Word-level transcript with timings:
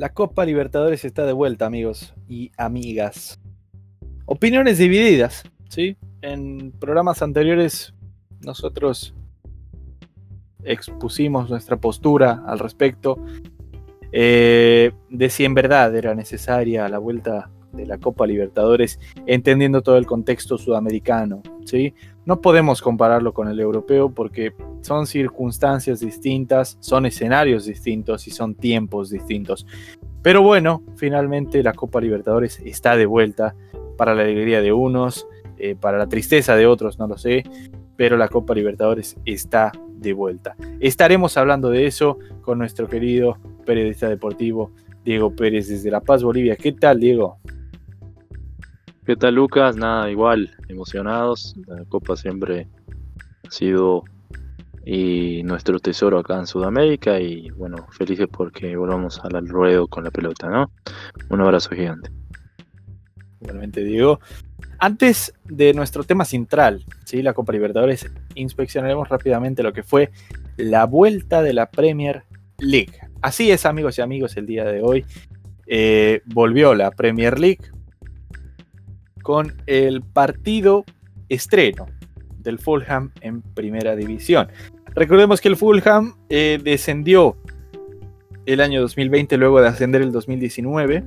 La 0.00 0.14
Copa 0.14 0.46
Libertadores 0.46 1.04
está 1.04 1.26
de 1.26 1.34
vuelta, 1.34 1.66
amigos 1.66 2.14
y 2.26 2.52
amigas. 2.56 3.38
Opiniones 4.24 4.78
divididas, 4.78 5.42
¿sí? 5.68 5.94
En 6.22 6.72
programas 6.72 7.20
anteriores 7.20 7.92
nosotros 8.40 9.12
expusimos 10.64 11.50
nuestra 11.50 11.76
postura 11.76 12.42
al 12.46 12.60
respecto 12.60 13.22
eh, 14.10 14.92
de 15.10 15.28
si 15.28 15.44
en 15.44 15.52
verdad 15.52 15.94
era 15.94 16.14
necesaria 16.14 16.88
la 16.88 16.96
vuelta 16.96 17.50
de 17.74 17.84
la 17.84 17.98
Copa 17.98 18.26
Libertadores, 18.26 18.98
entendiendo 19.26 19.82
todo 19.82 19.98
el 19.98 20.06
contexto 20.06 20.56
sudamericano. 20.56 21.42
No 22.24 22.40
podemos 22.40 22.82
compararlo 22.82 23.32
con 23.32 23.48
el 23.48 23.58
europeo 23.60 24.10
porque 24.10 24.52
son 24.82 25.06
circunstancias 25.06 26.00
distintas, 26.00 26.76
son 26.80 27.06
escenarios 27.06 27.64
distintos 27.64 28.26
y 28.26 28.30
son 28.30 28.54
tiempos 28.54 29.10
distintos. 29.10 29.66
Pero 30.22 30.42
bueno, 30.42 30.82
finalmente 30.96 31.62
la 31.62 31.72
Copa 31.72 32.00
Libertadores 32.00 32.60
está 32.64 32.96
de 32.96 33.06
vuelta 33.06 33.54
para 33.96 34.14
la 34.14 34.22
alegría 34.22 34.60
de 34.60 34.72
unos, 34.72 35.26
eh, 35.58 35.74
para 35.74 35.98
la 35.98 36.08
tristeza 36.08 36.56
de 36.56 36.66
otros, 36.66 36.98
no 36.98 37.06
lo 37.06 37.18
sé, 37.18 37.44
pero 37.96 38.16
la 38.16 38.28
Copa 38.28 38.54
Libertadores 38.54 39.16
está 39.24 39.72
de 39.88 40.12
vuelta. 40.12 40.56
Estaremos 40.80 41.36
hablando 41.36 41.70
de 41.70 41.86
eso 41.86 42.18
con 42.42 42.58
nuestro 42.58 42.88
querido 42.88 43.38
periodista 43.66 44.08
deportivo 44.08 44.72
Diego 45.04 45.34
Pérez 45.34 45.68
desde 45.68 45.90
La 45.90 46.00
Paz, 46.00 46.22
Bolivia. 46.22 46.56
¿Qué 46.56 46.72
tal, 46.72 47.00
Diego? 47.00 47.38
¿Qué 49.10 49.16
tal, 49.16 49.34
Lucas? 49.34 49.74
Nada, 49.74 50.08
igual, 50.08 50.56
emocionados. 50.68 51.56
La 51.66 51.84
Copa 51.86 52.14
siempre 52.14 52.68
ha 53.44 53.50
sido 53.50 54.04
y 54.86 55.42
nuestro 55.42 55.80
tesoro 55.80 56.20
acá 56.20 56.38
en 56.38 56.46
Sudamérica 56.46 57.18
y 57.18 57.50
bueno, 57.50 57.88
felices 57.90 58.28
porque 58.30 58.76
volvamos 58.76 59.20
al 59.24 59.48
ruedo 59.48 59.88
con 59.88 60.04
la 60.04 60.12
pelota, 60.12 60.48
¿no? 60.48 60.70
Un 61.28 61.40
abrazo 61.40 61.70
gigante. 61.70 62.08
Igualmente, 63.40 63.82
Diego. 63.82 64.20
Antes 64.78 65.34
de 65.44 65.74
nuestro 65.74 66.04
tema 66.04 66.24
central, 66.24 66.84
¿sí? 67.04 67.20
la 67.20 67.34
Copa 67.34 67.52
Libertadores, 67.52 68.08
inspeccionaremos 68.36 69.08
rápidamente 69.08 69.64
lo 69.64 69.72
que 69.72 69.82
fue 69.82 70.10
la 70.56 70.86
vuelta 70.86 71.42
de 71.42 71.52
la 71.52 71.68
Premier 71.68 72.22
League. 72.60 72.92
Así 73.22 73.50
es, 73.50 73.66
amigos 73.66 73.98
y 73.98 74.02
amigos, 74.02 74.36
el 74.36 74.46
día 74.46 74.66
de 74.66 74.82
hoy 74.82 75.04
eh, 75.66 76.22
volvió 76.26 76.76
la 76.76 76.92
Premier 76.92 77.40
League 77.40 77.72
con 79.22 79.54
el 79.66 80.02
partido 80.02 80.84
estreno 81.28 81.86
del 82.42 82.58
Fulham 82.58 83.12
en 83.20 83.42
primera 83.42 83.96
división. 83.96 84.48
Recordemos 84.94 85.40
que 85.40 85.48
el 85.48 85.56
Fulham 85.56 86.14
eh, 86.28 86.58
descendió 86.62 87.36
el 88.46 88.60
año 88.60 88.80
2020 88.80 89.36
luego 89.36 89.60
de 89.60 89.68
ascender 89.68 90.02
el 90.02 90.10
2019 90.12 91.04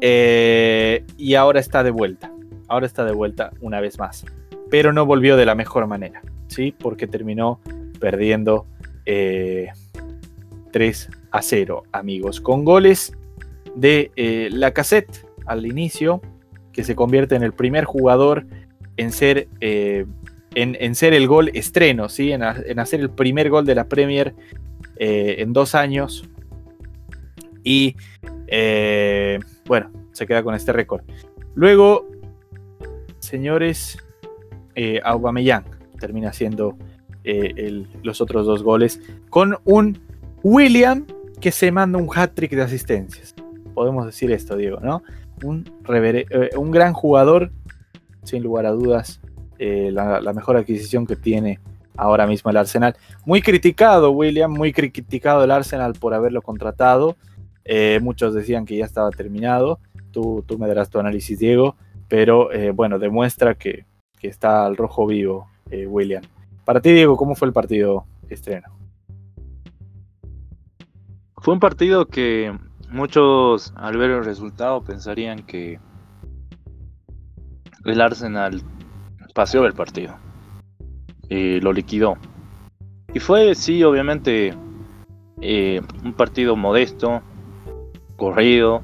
eh, 0.00 1.04
y 1.16 1.34
ahora 1.34 1.60
está 1.60 1.82
de 1.82 1.90
vuelta. 1.90 2.30
Ahora 2.68 2.86
está 2.86 3.04
de 3.04 3.12
vuelta 3.12 3.50
una 3.60 3.80
vez 3.80 3.98
más. 3.98 4.24
Pero 4.70 4.92
no 4.92 5.04
volvió 5.06 5.36
de 5.36 5.46
la 5.46 5.54
mejor 5.54 5.86
manera, 5.86 6.22
¿sí? 6.48 6.74
Porque 6.78 7.06
terminó 7.06 7.60
perdiendo 8.00 8.66
3 9.04 9.06
eh, 9.06 9.68
a 11.30 11.42
0, 11.42 11.82
amigos. 11.92 12.40
Con 12.40 12.64
goles 12.64 13.12
de 13.74 14.10
la 14.52 14.72
cassette 14.72 15.26
al 15.46 15.66
inicio, 15.66 16.22
que 16.74 16.84
se 16.84 16.94
convierte 16.94 17.36
en 17.36 17.42
el 17.42 17.52
primer 17.52 17.84
jugador 17.84 18.44
en 18.96 19.12
ser, 19.12 19.48
eh, 19.60 20.06
en, 20.54 20.94
ser 20.94 21.14
el 21.14 21.26
gol 21.26 21.50
estreno, 21.54 22.08
¿sí? 22.08 22.32
en, 22.32 22.42
hacer 22.42 23.00
el 23.00 23.10
primer 23.10 23.48
gol 23.48 23.64
de 23.64 23.74
la 23.74 23.88
Premier 23.88 24.34
eh, 24.96 25.36
en 25.38 25.52
dos 25.52 25.74
años. 25.74 26.28
Y 27.62 27.96
eh, 28.48 29.38
bueno, 29.66 29.90
se 30.12 30.26
queda 30.26 30.42
con 30.42 30.54
este 30.54 30.72
récord. 30.72 31.02
Luego, 31.54 32.06
señores, 33.20 33.98
Aubameyang 35.04 35.64
termina 35.98 36.28
haciendo 36.28 36.76
los 38.02 38.20
otros 38.20 38.44
dos 38.44 38.62
goles 38.62 39.00
con 39.30 39.56
un 39.64 39.98
William 40.42 41.06
que 41.40 41.52
se 41.52 41.70
manda 41.72 41.98
un 41.98 42.08
hat-trick 42.12 42.50
de 42.52 42.62
asistencias. 42.62 43.34
Podemos 43.72 44.06
decir 44.06 44.30
esto, 44.30 44.56
Diego, 44.56 44.80
¿no? 44.80 45.02
Un, 45.44 45.70
un 46.56 46.70
gran 46.70 46.94
jugador 46.94 47.50
sin 48.24 48.42
lugar 48.42 48.66
a 48.66 48.70
dudas, 48.70 49.20
eh, 49.58 49.90
la, 49.92 50.32
mejor 50.32 50.56
adquisición 50.56 51.06
que 51.06 51.16
tiene 51.16 51.60
ahora 51.96 52.26
mismo 52.26 52.50
el 52.50 52.56
Arsenal. 52.56 52.96
Muy 53.24 53.40
criticado, 53.40 54.10
William, 54.10 54.50
muy 54.50 54.72
criticado 54.72 55.44
el 55.44 55.50
Arsenal 55.50 55.92
por 55.94 56.14
haberlo 56.14 56.42
contratado. 56.42 57.16
Eh, 57.64 58.00
muchos 58.02 58.34
decían 58.34 58.64
que 58.64 58.76
ya 58.76 58.84
estaba 58.84 59.10
terminado. 59.10 59.78
Tú, 60.10 60.42
tú 60.46 60.58
me 60.58 60.66
darás 60.66 60.90
tu 60.90 60.98
análisis, 60.98 61.38
Diego. 61.38 61.76
Pero 62.08 62.52
eh, 62.52 62.70
bueno, 62.70 62.98
demuestra 62.98 63.54
que, 63.54 63.86
que, 64.18 64.28
está 64.28 64.66
al 64.66 64.76
rojo 64.76 65.06
vivo, 65.06 65.48
William. 65.86 66.22
Para 66.64 66.80
ti, 66.80 66.92
Diego, 66.92 67.16
¿cómo 67.16 67.34
fue 67.34 67.48
el 67.48 67.54
partido 67.54 68.04
estreno? 68.28 68.68
Fue 71.36 71.54
un 71.54 71.60
partido 71.60 72.06
que 72.06 72.56
muchos 72.90 73.72
al 73.76 73.96
ver 73.96 74.10
el 74.10 74.24
resultado 74.24 74.82
pensarían 74.82 75.44
que 75.44 75.78
el 77.84 78.00
Arsenal 78.00 78.62
paseó 79.34 79.66
el 79.66 79.74
partido 79.74 80.16
y 81.28 81.60
lo 81.60 81.72
liquidó. 81.72 82.16
Y 83.12 83.20
fue, 83.20 83.54
sí, 83.54 83.82
obviamente, 83.84 84.54
eh, 85.40 85.80
un 86.04 86.12
partido 86.14 86.56
modesto, 86.56 87.22
corrido, 88.16 88.82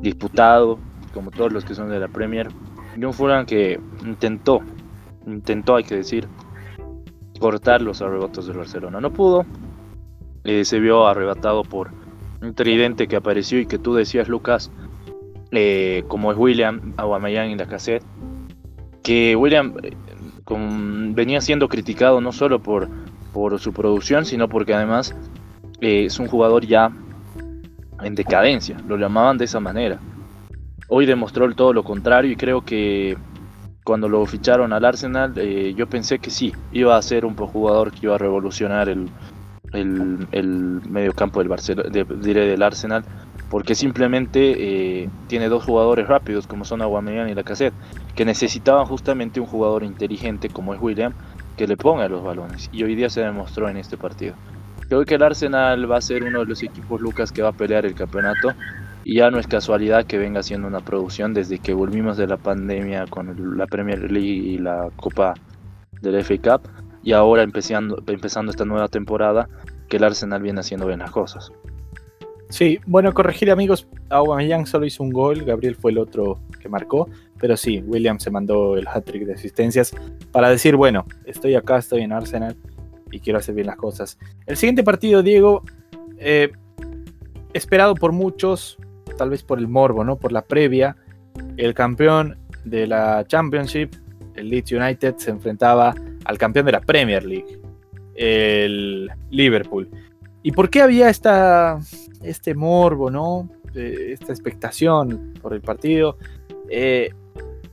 disputado, 0.00 0.78
como 1.12 1.30
todos 1.30 1.52
los 1.52 1.64
que 1.64 1.74
son 1.74 1.90
de 1.90 2.00
la 2.00 2.08
Premier. 2.08 2.48
Y 2.96 3.04
un 3.04 3.12
Fulham 3.12 3.46
que 3.46 3.80
intentó, 4.04 4.60
intentó, 5.26 5.76
hay 5.76 5.84
que 5.84 5.96
decir, 5.96 6.28
cortar 7.38 7.82
los 7.82 8.00
arrebatos 8.02 8.46
del 8.46 8.58
Barcelona. 8.58 9.00
No 9.00 9.12
pudo. 9.12 9.44
Eh, 10.44 10.64
se 10.64 10.80
vio 10.80 11.06
arrebatado 11.06 11.62
por 11.62 12.01
un 12.42 12.54
tridente 12.54 13.06
que 13.06 13.16
apareció 13.16 13.60
y 13.60 13.66
que 13.66 13.78
tú 13.78 13.94
decías, 13.94 14.28
Lucas, 14.28 14.70
eh, 15.52 16.04
como 16.08 16.32
es 16.32 16.38
William, 16.38 16.92
Aubameyang 16.96 17.50
y 17.50 17.56
Lacazette, 17.56 18.04
que 19.02 19.36
William 19.36 19.74
eh, 19.82 19.94
venía 21.14 21.40
siendo 21.40 21.68
criticado 21.68 22.20
no 22.20 22.32
solo 22.32 22.60
por, 22.60 22.88
por 23.32 23.58
su 23.60 23.72
producción, 23.72 24.26
sino 24.26 24.48
porque 24.48 24.74
además 24.74 25.14
eh, 25.80 26.06
es 26.06 26.18
un 26.18 26.26
jugador 26.26 26.66
ya 26.66 26.90
en 28.02 28.14
decadencia, 28.14 28.76
lo 28.88 28.96
llamaban 28.96 29.38
de 29.38 29.44
esa 29.44 29.60
manera. 29.60 30.00
Hoy 30.88 31.06
demostró 31.06 31.52
todo 31.54 31.72
lo 31.72 31.84
contrario 31.84 32.32
y 32.32 32.36
creo 32.36 32.62
que 32.62 33.16
cuando 33.84 34.08
lo 34.08 34.24
ficharon 34.26 34.72
al 34.72 34.84
Arsenal, 34.84 35.34
yo 35.74 35.88
pensé 35.88 36.18
que 36.18 36.30
sí, 36.30 36.52
iba 36.72 36.96
a 36.96 37.02
ser 37.02 37.24
un 37.24 37.34
jugador 37.34 37.92
que 37.92 38.00
iba 38.02 38.14
a 38.14 38.18
revolucionar 38.18 38.88
el, 38.88 39.08
el, 39.72 40.26
el 40.32 40.48
medio 40.88 41.12
campo 41.12 41.40
del, 41.40 41.48
Barcelona, 41.48 41.88
diré 42.20 42.46
del 42.46 42.62
Arsenal 42.62 43.04
porque 43.52 43.74
simplemente 43.74 45.02
eh, 45.02 45.10
tiene 45.26 45.50
dos 45.50 45.64
jugadores 45.64 46.08
rápidos 46.08 46.46
como 46.46 46.64
son 46.64 46.80
Aguamellán 46.80 47.28
y 47.28 47.34
Lacazette, 47.34 47.74
que 48.14 48.24
necesitaban 48.24 48.86
justamente 48.86 49.40
un 49.40 49.46
jugador 49.46 49.84
inteligente 49.84 50.48
como 50.48 50.72
es 50.72 50.80
William, 50.80 51.12
que 51.58 51.66
le 51.66 51.76
ponga 51.76 52.08
los 52.08 52.24
balones, 52.24 52.70
y 52.72 52.82
hoy 52.82 52.94
día 52.94 53.10
se 53.10 53.20
demostró 53.20 53.68
en 53.68 53.76
este 53.76 53.98
partido. 53.98 54.34
Creo 54.88 55.04
que 55.04 55.16
el 55.16 55.22
Arsenal 55.22 55.90
va 55.90 55.98
a 55.98 56.00
ser 56.00 56.24
uno 56.24 56.38
de 56.38 56.46
los 56.46 56.62
equipos, 56.62 56.98
Lucas, 57.02 57.30
que 57.30 57.42
va 57.42 57.50
a 57.50 57.52
pelear 57.52 57.84
el 57.84 57.94
campeonato, 57.94 58.54
y 59.04 59.16
ya 59.16 59.30
no 59.30 59.38
es 59.38 59.46
casualidad 59.46 60.06
que 60.06 60.16
venga 60.16 60.40
haciendo 60.40 60.66
una 60.66 60.80
producción 60.80 61.34
desde 61.34 61.58
que 61.58 61.74
volvimos 61.74 62.16
de 62.16 62.28
la 62.28 62.38
pandemia 62.38 63.06
con 63.06 63.58
la 63.58 63.66
Premier 63.66 64.10
League 64.10 64.28
y 64.28 64.56
la 64.56 64.88
Copa 64.96 65.34
del 66.00 66.24
FA 66.24 66.36
Cup, 66.38 66.70
y 67.02 67.12
ahora 67.12 67.42
empezando, 67.42 68.02
empezando 68.06 68.50
esta 68.50 68.64
nueva 68.64 68.88
temporada, 68.88 69.48
que 69.88 69.96
el 69.96 70.04
Arsenal 70.04 70.42
viene 70.42 70.60
haciendo 70.60 70.86
bien 70.86 71.00
las 71.00 71.10
cosas. 71.10 71.52
Sí, 72.48 72.78
bueno, 72.86 73.14
corregir 73.14 73.50
amigos, 73.50 73.88
Aubameyang 74.10 74.66
solo 74.66 74.84
hizo 74.84 75.02
un 75.02 75.10
gol, 75.10 75.42
Gabriel 75.42 75.74
fue 75.74 75.90
el 75.90 75.98
otro 75.98 76.38
que 76.60 76.68
marcó, 76.68 77.08
pero 77.38 77.56
sí, 77.56 77.82
William 77.86 78.20
se 78.20 78.30
mandó 78.30 78.76
el 78.76 78.86
hat-trick 78.86 79.24
de 79.24 79.32
asistencias 79.32 79.94
para 80.32 80.50
decir, 80.50 80.76
bueno, 80.76 81.06
estoy 81.24 81.54
acá, 81.54 81.78
estoy 81.78 82.02
en 82.02 82.12
Arsenal 82.12 82.54
y 83.10 83.20
quiero 83.20 83.38
hacer 83.38 83.54
bien 83.54 83.68
las 83.68 83.76
cosas. 83.76 84.18
El 84.46 84.58
siguiente 84.58 84.84
partido, 84.84 85.22
Diego, 85.22 85.62
eh, 86.18 86.52
esperado 87.54 87.94
por 87.94 88.12
muchos, 88.12 88.76
tal 89.16 89.30
vez 89.30 89.42
por 89.42 89.58
el 89.58 89.66
morbo, 89.66 90.04
¿no? 90.04 90.18
Por 90.18 90.32
la 90.32 90.42
previa, 90.42 90.96
el 91.56 91.72
campeón 91.72 92.36
de 92.64 92.86
la 92.86 93.24
Championship, 93.26 93.94
el 94.34 94.50
Leeds 94.50 94.72
United, 94.72 95.16
se 95.16 95.30
enfrentaba 95.30 95.94
al 96.24 96.38
campeón 96.38 96.66
de 96.66 96.72
la 96.72 96.80
Premier 96.80 97.24
League, 97.24 97.60
el 98.14 99.10
Liverpool. 99.30 99.88
¿Y 100.42 100.52
por 100.52 100.70
qué 100.70 100.82
había 100.82 101.08
esta, 101.08 101.78
este 102.22 102.54
morbo, 102.54 103.10
¿no? 103.10 103.48
esta 103.74 104.32
expectación 104.32 105.34
por 105.40 105.54
el 105.54 105.60
partido? 105.60 106.18
Eh, 106.68 107.10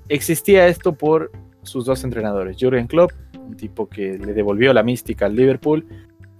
existía 0.07 0.67
esto 0.67 0.93
por 0.93 1.31
sus 1.63 1.85
dos 1.85 2.03
entrenadores, 2.03 2.57
Jürgen 2.57 2.87
Klopp, 2.87 3.11
un 3.37 3.57
tipo 3.57 3.87
que 3.87 4.17
le 4.17 4.33
devolvió 4.33 4.73
la 4.73 4.83
mística 4.83 5.25
al 5.25 5.35
Liverpool, 5.35 5.85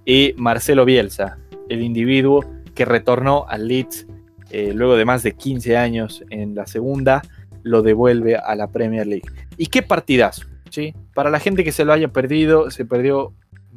y 0.04 0.34
Marcelo 0.36 0.84
Bielsa, 0.84 1.38
el 1.68 1.82
individuo 1.82 2.44
que 2.74 2.84
retornó 2.84 3.44
al 3.48 3.68
Leeds 3.68 4.06
eh, 4.50 4.72
luego 4.74 4.96
de 4.96 5.04
más 5.04 5.22
de 5.22 5.32
15 5.32 5.76
años 5.76 6.24
en 6.30 6.54
la 6.54 6.66
segunda, 6.66 7.22
lo 7.62 7.82
devuelve 7.82 8.36
a 8.36 8.54
la 8.56 8.68
Premier 8.68 9.06
League. 9.06 9.28
¿Y 9.56 9.66
qué 9.66 9.82
partidazo? 9.82 10.49
¿Sí? 10.70 10.94
Para 11.14 11.30
la 11.30 11.40
gente 11.40 11.64
que 11.64 11.72
se 11.72 11.84
lo 11.84 11.92
haya 11.92 12.08
perdido, 12.08 12.70
se 12.70 12.84
perdió 12.84 13.34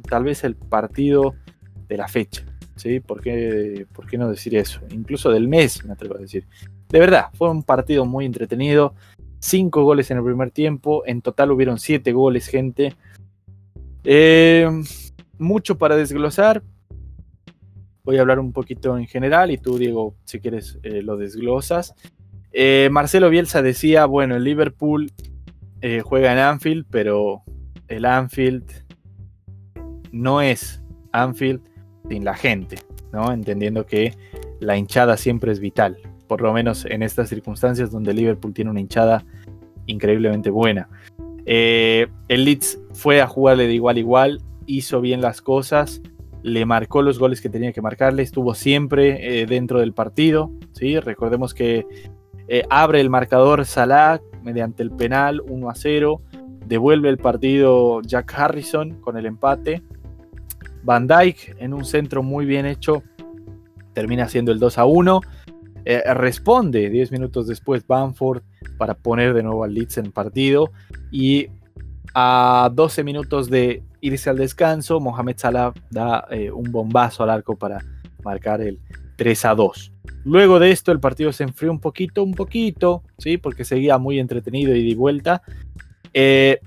tal 0.08 0.24
vez 0.24 0.44
el 0.44 0.56
partido 0.56 1.34
de 1.88 1.96
la 1.96 2.08
fecha. 2.08 2.44
¿sí? 2.76 3.00
¿Por 3.00 3.20
qué, 3.20 3.86
¿Por 3.92 4.06
qué 4.06 4.18
no 4.18 4.28
decir 4.28 4.56
eso? 4.56 4.80
Incluso 4.90 5.30
del 5.30 5.48
mes, 5.48 5.84
me 5.84 5.92
atrevo 5.92 6.16
a 6.16 6.18
decir. 6.20 6.46
De 6.88 6.98
verdad, 6.98 7.26
fue 7.34 7.50
un 7.50 7.62
partido 7.62 8.04
muy 8.04 8.24
entretenido. 8.24 8.94
Cinco 9.38 9.84
goles 9.84 10.10
en 10.10 10.18
el 10.18 10.24
primer 10.24 10.50
tiempo. 10.50 11.02
En 11.06 11.20
total 11.20 11.50
hubieron 11.50 11.78
siete 11.78 12.12
goles, 12.12 12.46
gente. 12.46 12.94
Eh, 14.04 14.68
mucho 15.38 15.76
para 15.76 15.96
desglosar. 15.96 16.62
Voy 18.04 18.18
a 18.18 18.20
hablar 18.20 18.38
un 18.38 18.52
poquito 18.52 18.98
en 18.98 19.06
general 19.06 19.50
y 19.50 19.58
tú, 19.58 19.78
Diego, 19.78 20.14
si 20.24 20.38
quieres, 20.38 20.78
eh, 20.82 21.02
lo 21.02 21.16
desglosas. 21.16 21.94
Eh, 22.52 22.88
Marcelo 22.92 23.30
Bielsa 23.30 23.62
decía, 23.62 24.04
bueno, 24.06 24.36
el 24.36 24.44
Liverpool 24.44 25.10
juega 26.02 26.32
en 26.32 26.38
Anfield, 26.38 26.86
pero 26.90 27.42
el 27.88 28.04
Anfield 28.04 28.64
no 30.12 30.40
es 30.40 30.82
Anfield 31.12 31.60
sin 32.08 32.24
la 32.24 32.34
gente, 32.34 32.76
¿no? 33.12 33.32
Entendiendo 33.32 33.84
que 33.84 34.14
la 34.60 34.76
hinchada 34.76 35.16
siempre 35.16 35.52
es 35.52 35.60
vital, 35.60 35.98
por 36.26 36.40
lo 36.40 36.52
menos 36.52 36.84
en 36.86 37.02
estas 37.02 37.28
circunstancias 37.28 37.90
donde 37.90 38.14
Liverpool 38.14 38.54
tiene 38.54 38.70
una 38.70 38.80
hinchada 38.80 39.24
increíblemente 39.86 40.50
buena. 40.50 40.88
el 41.44 42.08
Leeds 42.28 42.80
fue 42.92 43.20
a 43.20 43.26
jugarle 43.26 43.66
de 43.66 43.74
igual 43.74 43.96
a 43.96 44.00
igual, 44.00 44.42
hizo 44.66 45.00
bien 45.00 45.20
las 45.20 45.42
cosas, 45.42 46.00
le 46.44 46.66
marcó 46.66 47.00
los 47.00 47.18
goles 47.18 47.40
que 47.40 47.48
tenía 47.48 47.72
que 47.72 47.80
marcarle, 47.80 48.22
estuvo 48.22 48.54
siempre 48.54 49.40
eh, 49.40 49.46
dentro 49.46 49.80
del 49.80 49.94
partido. 49.94 50.52
¿sí? 50.72 51.00
Recordemos 51.00 51.54
que 51.54 51.86
eh, 52.48 52.64
abre 52.68 53.00
el 53.00 53.08
marcador 53.08 53.64
Salah 53.64 54.20
mediante 54.44 54.82
el 54.82 54.90
penal 54.90 55.40
1 55.40 55.70
a 55.70 55.74
0, 55.74 56.20
devuelve 56.66 57.08
el 57.08 57.18
partido 57.18 58.02
Jack 58.02 58.32
Harrison 58.38 59.00
con 59.00 59.16
el 59.16 59.26
empate. 59.26 59.82
Van 60.82 61.06
Dyke 61.06 61.56
en 61.58 61.74
un 61.74 61.84
centro 61.84 62.22
muy 62.22 62.44
bien 62.44 62.66
hecho 62.66 63.02
termina 63.94 64.28
siendo 64.28 64.52
el 64.52 64.58
2 64.58 64.78
a 64.78 64.84
1. 64.84 65.20
Eh, 65.86 66.02
responde 66.14 66.90
10 66.90 67.12
minutos 67.12 67.46
después 67.46 67.86
Banford 67.86 68.42
para 68.76 68.94
poner 68.94 69.32
de 69.32 69.42
nuevo 69.42 69.64
al 69.64 69.72
Leeds 69.72 69.98
en 69.98 70.12
partido 70.12 70.70
y 71.10 71.48
a 72.14 72.70
12 72.72 73.04
minutos 73.04 73.48
de 73.48 73.82
irse 74.00 74.30
al 74.30 74.36
descanso, 74.36 75.00
Mohamed 75.00 75.36
Salah 75.38 75.72
da 75.90 76.26
eh, 76.30 76.50
un 76.50 76.70
bombazo 76.70 77.22
al 77.22 77.30
arco 77.30 77.56
para 77.56 77.78
marcar 78.22 78.60
el 78.60 78.78
3 79.16 79.44
a 79.44 79.54
2. 79.54 79.92
Luego 80.24 80.58
de 80.58 80.70
esto 80.70 80.92
el 80.92 81.00
partido 81.00 81.32
se 81.32 81.44
enfrió 81.44 81.70
un 81.70 81.80
poquito, 81.80 82.22
un 82.22 82.34
poquito, 82.34 83.02
¿sí? 83.18 83.36
porque 83.36 83.64
seguía 83.64 83.98
muy 83.98 84.18
entretenido 84.18 84.74
y 84.74 84.88
de 84.88 84.94
vuelta. 84.94 85.42
Eh, 86.12 86.60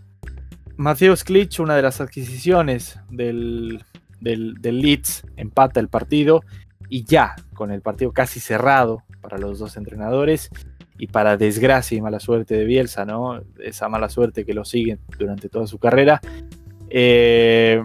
Mateo 0.76 1.16
Sklich, 1.16 1.60
una 1.60 1.76
de 1.76 1.82
las 1.82 2.00
adquisiciones 2.02 3.00
del, 3.10 3.84
del, 4.20 4.56
del 4.62 4.80
Leeds, 4.80 5.24
empata 5.36 5.80
el 5.80 5.90
partido 5.90 6.42
y 6.88 7.04
ya 7.04 7.36
con 7.54 7.72
el 7.72 7.82
partido 7.82 8.12
casi 8.12 8.40
cerrado 8.40 9.04
para 9.22 9.38
los 9.38 9.58
dos 9.60 9.76
entrenadores 9.76 10.52
y 11.00 11.08
para 11.08 11.38
desgracia 11.38 11.98
y 11.98 12.02
mala 12.02 12.20
suerte 12.20 12.56
de 12.56 12.66
Bielsa, 12.66 13.06
¿no? 13.06 13.42
Esa 13.60 13.90
mala 13.90 14.10
suerte 14.10 14.46
que 14.46 14.54
lo 14.54 14.66
sigue 14.66 15.00
durante 15.18 15.50
toda 15.50 15.68
su 15.68 15.80
carrera, 15.80 16.22
eh, 16.90 17.84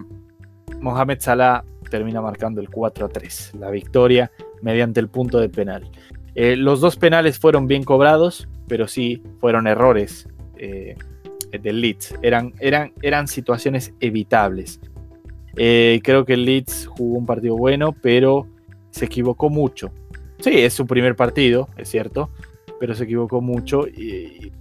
Mohamed 0.79 1.19
Salah 1.19 1.63
termina 1.89 2.21
marcando 2.21 2.61
el 2.61 2.69
4 2.69 3.05
a 3.05 3.09
3, 3.09 3.53
la 3.59 3.69
victoria 3.69 4.31
mediante 4.63 4.99
el 4.99 5.09
punto 5.09 5.39
de 5.39 5.49
penal. 5.49 5.89
Eh, 6.33 6.55
los 6.55 6.81
dos 6.81 6.95
penales 6.95 7.37
fueron 7.37 7.67
bien 7.67 7.83
cobrados, 7.83 8.47
pero 8.67 8.87
sí 8.87 9.21
fueron 9.39 9.67
errores 9.67 10.27
eh, 10.57 10.95
del 11.51 11.81
Leeds. 11.81 12.15
Eran, 12.23 12.53
eran, 12.59 12.93
eran 13.03 13.27
situaciones 13.27 13.93
evitables. 13.99 14.79
creo 15.53 16.25
que 16.25 16.33
el 16.33 16.45
Leeds 16.45 16.87
jugó 16.87 17.19
un 17.19 17.27
partido 17.27 17.55
bueno, 17.55 17.93
pero 18.01 18.47
se 18.89 19.05
equivocó 19.05 19.49
mucho. 19.51 19.91
Sí, 20.39 20.59
es 20.59 20.73
su 20.73 20.87
primer 20.87 21.15
partido, 21.15 21.69
es 21.77 21.89
cierto, 21.89 22.31
pero 22.79 22.95
se 22.95 23.03
equivocó 23.03 23.41
mucho 23.41 23.87
y 23.87 24.51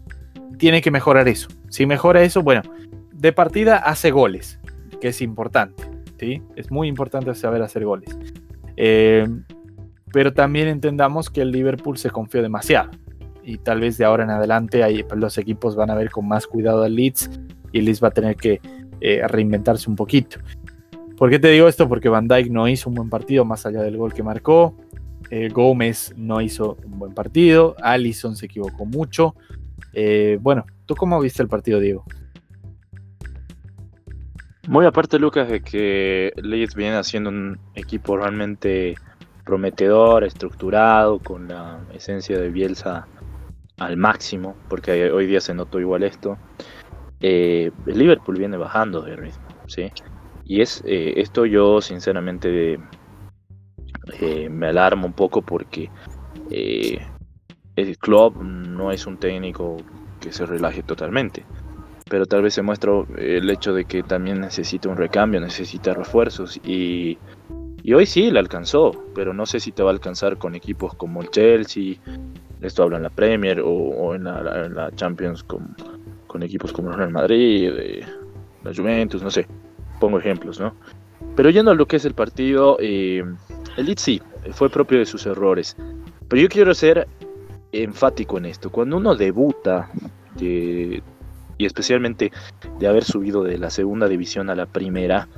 tiene 0.58 0.80
que 0.80 0.90
mejorar 0.90 1.26
eso. 1.28 1.48
Si 1.68 1.86
mejora 1.86 2.22
eso, 2.22 2.42
bueno, 2.42 2.62
de 3.12 3.32
partida 3.32 3.78
hace 3.78 4.10
goles, 4.10 4.60
que 5.00 5.08
es 5.08 5.20
importante. 5.20 5.82
¿sí? 6.20 6.40
Es 6.54 6.70
muy 6.70 6.86
importante 6.86 7.34
saber 7.34 7.62
hacer 7.62 7.84
goles. 7.84 8.16
Eh, 8.76 9.26
pero 10.12 10.32
también 10.32 10.68
entendamos 10.68 11.30
que 11.30 11.42
el 11.42 11.50
Liverpool 11.50 11.96
se 11.96 12.10
confió 12.10 12.42
demasiado. 12.42 12.90
Y 13.42 13.58
tal 13.58 13.80
vez 13.80 13.98
de 13.98 14.04
ahora 14.04 14.24
en 14.24 14.30
adelante 14.30 14.82
pues, 15.08 15.20
los 15.20 15.38
equipos 15.38 15.74
van 15.74 15.90
a 15.90 15.94
ver 15.94 16.10
con 16.10 16.28
más 16.28 16.46
cuidado 16.46 16.84
al 16.84 16.94
Leeds 16.94 17.30
y 17.72 17.80
Leeds 17.80 18.02
va 18.02 18.08
a 18.08 18.12
tener 18.12 18.36
que 18.36 18.60
eh, 19.00 19.26
reinventarse 19.26 19.88
un 19.90 19.96
poquito. 19.96 20.38
¿Por 21.16 21.30
qué 21.30 21.38
te 21.38 21.48
digo 21.48 21.66
esto? 21.66 21.88
Porque 21.88 22.08
Van 22.08 22.28
Dijk 22.28 22.50
no 22.50 22.68
hizo 22.68 22.90
un 22.90 22.94
buen 22.94 23.10
partido 23.10 23.44
más 23.44 23.66
allá 23.66 23.82
del 23.82 23.96
gol 23.96 24.12
que 24.12 24.22
marcó. 24.22 24.76
Eh, 25.30 25.48
Gómez 25.48 26.12
no 26.16 26.40
hizo 26.40 26.76
un 26.84 26.98
buen 26.98 27.14
partido. 27.14 27.74
Allison 27.80 28.36
se 28.36 28.46
equivocó 28.46 28.84
mucho. 28.84 29.34
bueno, 30.40 30.66
¿tú 30.86 30.94
cómo 30.94 31.20
viste 31.20 31.42
el 31.42 31.48
partido, 31.48 31.80
Diego? 31.80 32.04
Muy 34.68 34.86
aparte, 34.86 35.18
Lucas, 35.18 35.48
de 35.48 35.60
que 35.60 36.32
Leeds 36.36 36.76
viene 36.76 36.96
haciendo 36.96 37.30
un 37.30 37.58
equipo 37.74 38.16
realmente 38.16 38.94
prometedor, 39.44 40.24
estructurado, 40.24 41.18
con 41.18 41.48
la 41.48 41.80
esencia 41.92 42.38
de 42.38 42.48
Bielsa 42.50 43.06
al 43.78 43.96
máximo, 43.96 44.56
porque 44.68 45.10
hoy 45.10 45.26
día 45.26 45.40
se 45.40 45.54
notó 45.54 45.80
igual 45.80 46.02
esto. 46.02 46.38
Eh, 47.20 47.70
el 47.86 47.98
Liverpool 47.98 48.36
viene 48.36 48.56
bajando 48.56 49.02
de 49.02 49.16
ritmo, 49.16 49.46
¿sí? 49.66 49.90
Y 50.44 50.60
es 50.60 50.82
eh, 50.86 51.14
esto 51.16 51.46
yo 51.46 51.80
sinceramente 51.80 52.78
eh, 54.20 54.48
me 54.48 54.68
alarmo 54.68 55.06
un 55.06 55.12
poco 55.12 55.42
porque 55.42 55.90
el 56.50 57.98
club 57.98 58.42
no 58.42 58.90
es 58.90 59.06
un 59.06 59.16
técnico 59.16 59.76
que 60.20 60.32
se 60.32 60.44
relaje 60.44 60.82
totalmente 60.82 61.44
pero 62.12 62.26
tal 62.26 62.42
vez 62.42 62.52
se 62.52 62.60
muestra 62.60 62.92
el 63.16 63.48
hecho 63.48 63.72
de 63.72 63.86
que 63.86 64.02
también 64.02 64.38
necesita 64.38 64.86
un 64.90 64.98
recambio, 64.98 65.40
necesita 65.40 65.94
refuerzos 65.94 66.60
y, 66.62 67.16
hoy 67.92 68.06
sí 68.06 68.30
le 68.30 68.38
alcanzó, 68.38 68.92
pero 69.14 69.34
no 69.34 69.44
sé 69.46 69.58
si 69.58 69.72
te 69.72 69.82
va 69.82 69.90
a 69.90 69.92
alcanzar 69.92 70.38
con 70.38 70.54
equipos 70.54 70.94
como 70.94 71.20
el 71.20 71.30
Chelsea, 71.30 71.96
esto 72.60 72.84
habla 72.84 72.98
en 72.98 73.02
la 73.02 73.10
Premier 73.10 73.60
o, 73.64 74.14
en, 74.14 74.24
la, 74.24 74.90
Champions 74.94 75.42
con, 75.42 75.74
equipos 76.42 76.72
como 76.72 76.90
el 76.90 76.96
Real 76.96 77.10
Madrid, 77.10 77.72
eh, 77.76 78.06
la 78.62 78.72
Juventus, 78.72 79.22
no 79.22 79.30
sé, 79.30 79.46
pongo 79.98 80.18
ejemplos, 80.18 80.60
¿no? 80.60 80.74
Pero 81.34 81.50
yendo 81.50 81.72
a 81.72 81.74
lo 81.74 81.86
que 81.86 81.96
es 81.96 82.04
el 82.04 82.14
partido, 82.14 82.76
eh, 82.80 83.24
el 83.76 83.86
Leeds 83.86 84.02
sí, 84.02 84.22
fue 84.52 84.70
propio 84.70 84.98
de 84.98 85.06
sus 85.06 85.26
errores, 85.26 85.76
pero 86.28 86.40
yo 86.40 86.48
quiero 86.48 86.72
ser 86.74 87.08
enfático 87.72 88.38
en 88.38 88.46
esto, 88.46 88.70
cuando 88.70 88.96
uno 88.96 89.14
debuta, 89.14 89.90
de, 90.36 91.02
y 91.58 91.66
especialmente 91.66 92.32
de 92.78 92.86
haber 92.86 93.04
subido 93.04 93.42
de 93.42 93.58
la 93.58 93.70
segunda 93.70 94.08
división 94.08 94.50
a 94.50 94.54
la 94.54 94.66
primera, 94.66 95.28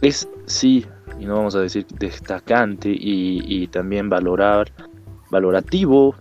es 0.00 0.28
sí, 0.46 0.86
y 1.18 1.26
no 1.26 1.36
vamos 1.36 1.54
a 1.54 1.60
decir 1.60 1.86
destacante 1.98 2.90
y, 2.90 3.66
también 3.68 4.08
valorar, 4.08 4.72
valorativo 5.30 6.14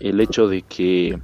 el 0.00 0.20
hecho 0.20 0.48
de 0.48 0.62
que 0.62 1.18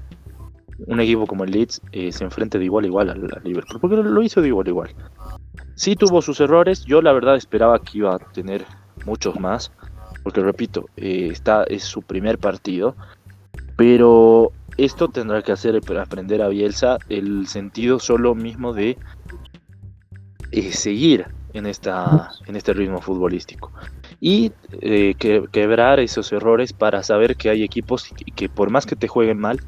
un 0.86 1.00
equipo 1.00 1.26
como 1.26 1.44
el 1.44 1.50
Leeds 1.50 1.82
eh, 1.92 2.12
se 2.12 2.24
enfrente 2.24 2.58
de 2.58 2.66
igual 2.66 2.84
a 2.84 2.86
igual 2.86 3.10
al, 3.10 3.42
Liverpool, 3.42 3.80
porque 3.80 3.96
lo 3.96 4.22
hizo 4.22 4.40
de 4.40 4.48
igual 4.48 4.66
a 4.66 4.70
igual. 4.70 4.90
Sí 5.74 5.96
tuvo 5.96 6.22
sus 6.22 6.40
errores, 6.40 6.84
yo 6.84 7.02
la 7.02 7.12
verdad 7.12 7.36
esperaba 7.36 7.80
que 7.80 7.98
iba 7.98 8.14
a 8.14 8.18
tener 8.18 8.64
muchos 9.04 9.40
más, 9.40 9.72
porque 10.22 10.40
repito, 10.40 10.86
eh, 10.96 11.28
está, 11.32 11.64
es 11.64 11.82
su 11.82 12.02
primer 12.02 12.38
partido, 12.38 12.94
pero 13.76 14.52
esto 14.76 15.08
tendrá 15.08 15.42
que 15.42 15.52
hacer 15.52 15.80
para 15.80 16.02
aprender 16.02 16.42
a 16.42 16.48
Bielsa 16.48 16.98
el 17.08 17.48
sentido 17.48 17.98
solo 17.98 18.34
mismo 18.34 18.72
de 18.72 18.96
eh, 20.52 20.72
seguir 20.72 21.26
en, 21.52 21.66
esta, 21.66 22.30
en 22.46 22.56
este 22.56 22.72
ritmo 22.72 23.00
futbolístico 23.00 23.72
y 24.20 24.52
eh, 24.80 25.14
quebrar 25.14 26.00
esos 26.00 26.32
errores 26.32 26.72
para 26.72 27.02
saber 27.02 27.36
que 27.36 27.50
hay 27.50 27.62
equipos 27.62 28.10
que, 28.34 28.48
por 28.48 28.70
más 28.70 28.86
que 28.86 28.96
te 28.96 29.08
jueguen 29.08 29.38
mal 29.38 29.60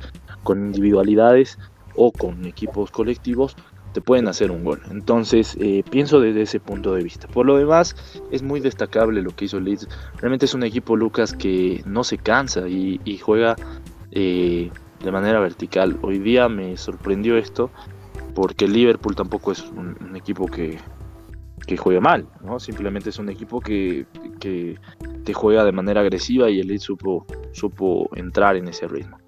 con 0.42 0.66
individualidades 0.66 1.58
o 1.94 2.12
con 2.12 2.44
equipos 2.46 2.90
colectivos 2.90 3.56
te 3.92 4.00
pueden 4.00 4.28
hacer 4.28 4.52
un 4.52 4.62
gol. 4.62 4.80
Entonces, 4.92 5.56
eh, 5.60 5.82
pienso 5.90 6.20
desde 6.20 6.42
ese 6.42 6.60
punto 6.60 6.94
de 6.94 7.02
vista. 7.02 7.26
Por 7.26 7.44
lo 7.44 7.56
demás, 7.56 7.96
es 8.30 8.40
muy 8.40 8.60
destacable 8.60 9.20
lo 9.20 9.34
que 9.34 9.46
hizo 9.46 9.58
Leeds. 9.58 9.88
Realmente 10.18 10.44
es 10.44 10.54
un 10.54 10.62
equipo, 10.62 10.94
Lucas, 10.94 11.32
que 11.32 11.82
no 11.86 12.04
se 12.04 12.16
cansa 12.16 12.68
y, 12.68 13.18
juega 13.18 13.56
de 14.12 14.70
manera 15.10 15.40
vertical. 15.40 15.98
Hoy 16.02 16.18
día 16.18 16.48
me 16.48 16.76
sorprendió 16.76 17.36
esto 17.36 17.70
porque 18.34 18.68
Liverpool 18.68 19.16
tampoco 19.16 19.52
es 19.52 19.62
un, 19.62 20.16
equipo 20.16 20.46
que, 20.46 20.78
que 21.66 21.76
juegue 21.76 22.00
mal, 22.00 22.26
¿no? 22.44 22.58
simplemente 22.58 23.10
es 23.10 23.18
un 23.18 23.28
equipo 23.28 23.60
que, 23.60 24.06
que, 24.38 24.76
te 25.24 25.34
juega 25.34 25.64
de 25.64 25.72
manera 25.72 26.00
agresiva 26.00 26.48
y 26.48 26.60
el 26.60 26.68
Leeds 26.68 26.84
supo, 26.84 27.26
supo 27.52 28.08
entrar 28.16 28.56
en 28.56 28.68
ese 28.68 28.88
ritmo. 28.88 29.18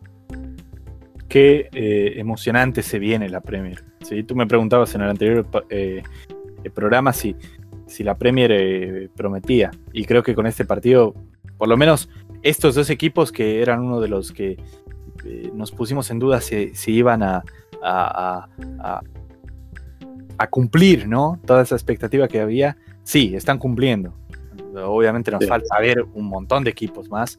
Qué 1.29 1.69
eh, 1.73 2.15
emocionante 2.17 2.83
se 2.83 2.99
viene 2.99 3.29
la 3.29 3.41
Premier. 3.43 3.85
¿sí? 4.01 4.23
Tú 4.23 4.35
me 4.35 4.47
preguntabas 4.47 4.95
en 4.95 5.03
el 5.03 5.11
anterior 5.11 5.47
eh, 5.69 6.03
programa 6.75 7.13
si, 7.13 7.37
si 7.87 8.03
la 8.03 8.17
Premier 8.17 9.11
prometía. 9.15 9.71
Y 9.93 10.07
creo 10.07 10.23
que 10.23 10.35
con 10.35 10.47
este 10.47 10.65
partido, 10.65 11.15
por 11.59 11.69
lo 11.69 11.77
menos 11.77 12.09
estos 12.43 12.75
dos 12.75 12.89
equipos 12.89 13.33
que 13.33 13.61
eran 13.61 13.81
uno 13.81 14.01
de 14.01 14.09
los 14.09 14.33
que 14.33 14.57
nos 15.55 15.71
pusimos 15.71 16.11
en 16.11 16.19
duda 16.19 16.41
si, 16.41 16.73
iban 16.87 17.23
a, 17.23 17.43
cumplir, 20.49 21.09
¿no? 21.09 21.41
Toda 21.47 21.63
esa 21.63 21.75
expectativa 21.75 22.29
que 22.29 22.41
había, 22.41 22.77
sí, 23.03 23.35
están 23.35 23.59
cumpliendo. 23.59 24.15
Obviamente 24.75 25.31
nos 25.31 25.47
falta 25.47 25.79
ver 25.81 26.03
un 26.15 26.27
montón 26.27 26.65
de 26.65 26.71
equipos 26.71 27.09
más, 27.09 27.39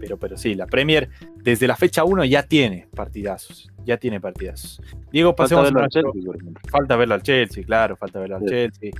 pero, 0.00 0.16
pero 0.16 0.36
sí, 0.36 0.54
la 0.54 0.66
Premier 0.66 1.10
desde 1.36 1.66
la 1.66 1.76
fecha 1.76 2.04
1 2.04 2.24
ya 2.24 2.44
tiene 2.44 2.88
partidazos, 2.94 3.68
ya 3.84 3.96
tiene 3.96 4.20
partidazos. 4.20 4.80
Diego, 5.10 5.34
pasemos 5.34 5.64
falta 5.64 5.74
verlo 5.74 5.84
al 5.84 5.90
Chelsea, 5.90 6.50
Falta 6.70 6.96
verlo 6.96 7.14
al 7.14 7.22
Chelsea, 7.22 7.64
claro, 7.64 7.96
falta 7.96 8.20
verlo 8.20 8.36
al 8.36 8.44
Chelsea. 8.44 8.90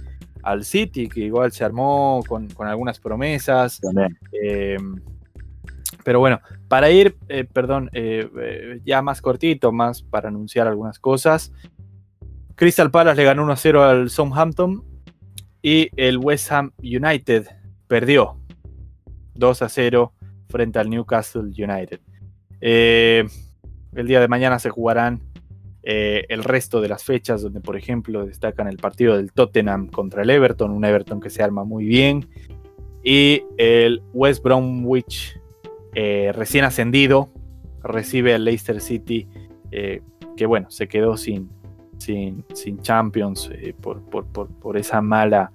Al 0.43 0.65
City, 0.65 1.09
que 1.09 1.21
igual 1.21 1.53
se 1.53 1.65
armó 1.65 2.23
con, 2.27 2.49
algunas 2.61 3.01
promesas. 3.01 3.81
Eh, 4.33 4.77
pero 6.05 6.21
bueno, 6.21 6.41
para 6.69 6.91
ir, 6.91 7.17
eh, 7.29 7.45
perdón, 7.45 7.91
eh, 7.93 8.81
ya 8.85 9.03
más 9.03 9.21
cortito, 9.21 9.73
más 9.73 10.03
para 10.03 10.29
anunciar 10.29 10.67
algunas 10.67 10.99
cosas. 10.99 11.53
Crystal 12.59 12.91
Palace 12.91 13.17
le 13.17 13.25
ganó 13.25 13.47
1-0 13.47 13.81
al 13.81 14.11
Southampton 14.11 14.83
y 15.63 15.91
el 15.95 16.19
West 16.19 16.51
Ham 16.51 16.73
United 16.83 17.47
perdió 17.87 18.37
2 19.35 19.63
a 19.63 19.69
0 19.69 20.13
frente 20.49 20.81
al 20.81 20.91
Newcastle 20.91 21.43
United. 21.43 22.01
Eh, 22.61 23.25
el 23.95 24.09
día 24.09 24.19
de 24.19 24.27
mañana 24.27 24.59
se 24.59 24.71
jugarán 24.71 25.23
eh, 25.85 26.25
el 26.31 26.43
resto 26.43 26.81
de 26.81 26.89
las 26.89 27.05
fechas, 27.05 27.43
donde 27.43 27.61
por 27.61 27.77
ejemplo 27.77 28.27
destacan 28.27 28.67
el 28.67 28.79
partido 28.79 29.17
del 29.17 29.33
Tottenham 29.33 29.87
contra 29.87 30.23
el 30.23 30.31
Everton, 30.31 30.73
un 30.73 30.85
Everton 30.85 31.21
que 31.21 31.31
se 31.31 31.45
arma 31.45 31.63
muy 31.63 31.85
bien, 31.85 32.29
y 33.05 33.45
el 33.57 34.03
West 34.13 34.43
Bromwich 34.43 35.41
eh, 35.95 36.33
recién 36.35 36.65
ascendido 36.65 37.33
recibe 37.85 38.35
al 38.35 38.45
Leicester 38.45 38.81
City, 38.81 39.29
que 39.71 40.47
bueno, 40.47 40.71
se 40.71 40.89
quedó 40.89 41.17
sin, 41.17 41.51
sin, 41.99 42.45
sin 42.55 42.81
Champions 42.81 43.51
por, 43.81 44.01
por 44.03 44.77
esa 44.77 45.01
mala, 45.01 45.53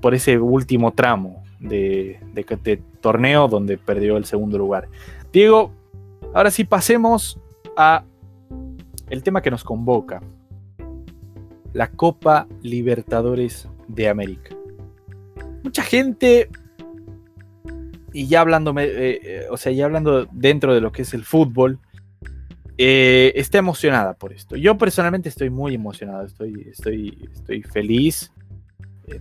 por 0.00 0.14
ese 0.14 0.38
último 0.38 0.92
tramo 0.92 1.40
de, 1.60 2.18
torneo 3.00 3.48
donde 3.48 3.78
perdió 3.78 4.16
el 4.16 4.24
segundo 4.24 4.58
lugar. 4.58 4.88
Diego, 5.32 5.70
ahora 6.34 6.50
sí 6.50 6.64
pasemos 6.64 7.38
a 7.76 8.04
el 9.08 9.22
tema 9.22 9.42
que 9.42 9.50
nos 9.50 9.64
convoca. 9.64 10.22
La 11.72 11.88
Copa 11.90 12.48
Libertadores 12.62 13.68
de 13.86 14.08
América. 14.08 14.56
Mucha 15.62 15.82
gente, 15.82 16.48
y 18.12 18.26
ya 18.26 18.40
hablando, 18.40 18.74
eh, 18.78 19.20
eh, 19.22 19.46
o 19.50 19.56
sea, 19.56 19.70
ya 19.70 19.84
hablando 19.84 20.26
dentro 20.32 20.74
de 20.74 20.80
lo 20.80 20.90
que 20.90 21.02
es 21.02 21.14
el 21.14 21.24
fútbol, 21.24 21.78
eh, 22.82 23.32
está 23.38 23.58
emocionada 23.58 24.14
por 24.14 24.32
esto. 24.32 24.56
Yo 24.56 24.78
personalmente 24.78 25.28
estoy 25.28 25.50
muy 25.50 25.74
emocionado, 25.74 26.24
estoy, 26.24 26.66
estoy, 26.70 27.28
estoy 27.30 27.62
feliz 27.62 28.32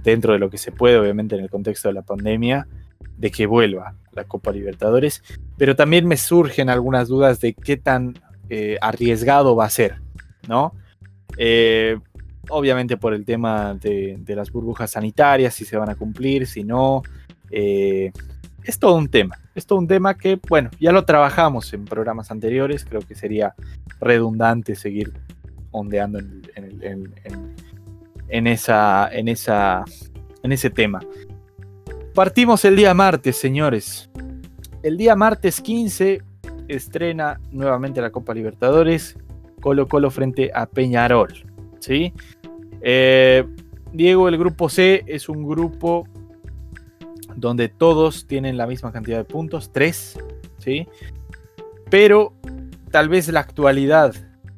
dentro 0.02 0.32
de 0.32 0.40
lo 0.40 0.50
que 0.50 0.58
se 0.58 0.72
puede, 0.72 0.98
obviamente 0.98 1.36
en 1.36 1.42
el 1.44 1.50
contexto 1.50 1.90
de 1.90 1.96
la 1.96 2.04
pandemia, 2.04 2.70
de 3.18 3.32
que 3.32 3.48
vuelva 3.48 3.96
la 4.14 4.24
Copa 4.24 4.54
Libertadores, 4.54 5.22
pero 5.58 5.76
también 5.76 6.08
me 6.08 6.16
surgen 6.16 6.70
algunas 6.70 7.10
dudas 7.10 7.42
de 7.42 7.54
qué 7.54 7.76
tan 7.76 8.14
eh, 8.50 8.78
arriesgado 8.80 9.58
va 9.58 9.66
a 9.66 9.70
ser, 9.70 10.00
¿no? 10.48 10.72
Eh, 11.38 12.00
obviamente 12.48 12.96
por 12.96 13.14
el 13.14 13.26
tema 13.26 13.74
de, 13.74 14.22
las 14.26 14.54
burbujas 14.54 14.92
sanitarias, 14.92 15.54
si 15.54 15.66
se 15.66 15.76
van 15.76 15.90
a 15.90 15.96
cumplir, 15.96 16.48
si 16.48 16.64
no. 16.64 17.04
Es 18.70 18.78
todo 18.78 18.98
un 18.98 19.08
tema, 19.08 19.36
es 19.56 19.66
todo 19.66 19.80
un 19.80 19.88
tema 19.88 20.16
que, 20.16 20.40
bueno, 20.48 20.70
ya 20.80 20.92
lo 20.92 21.04
trabajamos 21.04 21.74
en 21.74 21.86
programas 21.86 22.30
anteriores, 22.30 22.86
creo 22.86 23.02
que 23.02 23.16
sería 23.16 23.56
redundante 24.00 24.76
seguir 24.76 25.12
ondeando 25.72 26.20
en, 26.20 26.44
en, 26.56 27.16
en, 28.28 28.46
esa, 28.46 29.10
en, 29.12 29.28
esa, 29.28 29.84
en 30.44 30.52
ese 30.52 30.70
tema. 30.70 31.00
Partimos 32.14 32.64
el 32.64 32.76
día 32.76 32.94
martes, 32.94 33.38
señores. 33.38 34.08
El 34.84 34.98
día 34.98 35.16
martes 35.16 35.62
15 35.62 36.22
estrena 36.68 37.42
nuevamente 37.52 38.02
la 38.02 38.12
Copa 38.12 38.36
Libertadores. 38.36 39.18
Colo 39.62 39.88
Colo 39.88 40.12
frente 40.12 40.52
a 40.54 40.68
Peñarol. 40.68 41.34
¿sí? 41.80 42.14
Eh, 42.82 43.44
Diego, 43.94 44.30
el 44.30 44.38
grupo 44.38 44.70
C 44.70 45.04
es 45.08 45.28
un 45.28 45.48
grupo 45.48 46.08
donde 47.40 47.70
todos 47.70 48.28
tienen 48.28 48.58
la 48.58 48.68
misma 48.68 48.92
cantidad 48.92 49.18
de 49.18 49.26
puntos, 49.26 49.72
3, 49.72 50.20
¿sí? 50.58 50.88
Pero 51.90 52.34
tal 52.92 53.10
vez 53.10 53.28
la 53.30 53.40
actualidad 53.40 54.14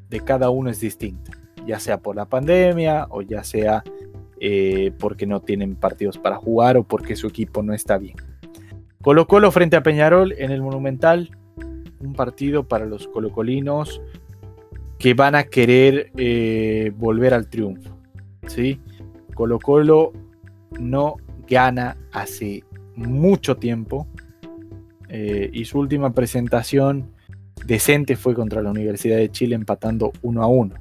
de 0.09 0.19
cada 0.19 0.50
uno 0.50 0.69
es 0.69 0.79
distinta 0.79 1.31
ya 1.65 1.79
sea 1.79 2.00
por 2.00 2.15
la 2.15 2.25
pandemia 2.25 3.07
o 3.09 3.21
ya 3.21 3.43
sea 3.43 3.83
eh, 4.39 4.91
porque 5.00 5.25
no 5.25 5.41
tienen 5.41 5.75
partidos 5.75 6.17
para 6.17 6.38
jugar 6.38 6.77
o 6.77 6.83
porque 6.83 7.15
su 7.15 7.27
equipo 7.27 7.61
no 7.63 7.73
está 7.73 7.97
bien. 7.97 8.15
Colo 9.01 9.27
Colo 9.27 9.51
frente 9.51 9.75
a 9.75 9.83
Peñarol 9.83 10.33
en 10.38 10.51
el 10.51 10.61
Monumental, 10.61 11.31
un 12.00 12.13
partido 12.13 12.67
para 12.67 12.85
los 12.85 13.07
colocolinos 13.07 14.01
que 14.97 15.13
van 15.13 15.35
a 15.35 15.43
querer 15.43 16.11
eh, 16.17 16.91
volver 16.95 17.33
al 17.33 17.50
triunfo. 17.50 17.97
¿sí? 18.47 18.79
Colo 19.33 19.59
Colo 19.59 20.13
no 20.79 21.15
gana 21.47 21.97
hace 22.11 22.63
mucho 22.95 23.57
tiempo 23.57 24.07
eh, 25.10 25.50
y 25.53 25.65
su 25.65 25.79
última 25.79 26.13
presentación 26.13 27.12
decente 27.65 28.15
fue 28.15 28.33
contra 28.33 28.62
la 28.62 28.71
Universidad 28.71 29.17
de 29.17 29.29
Chile 29.29 29.55
empatando 29.55 30.12
1 30.21 30.41
a 30.41 30.48
1 30.48 30.75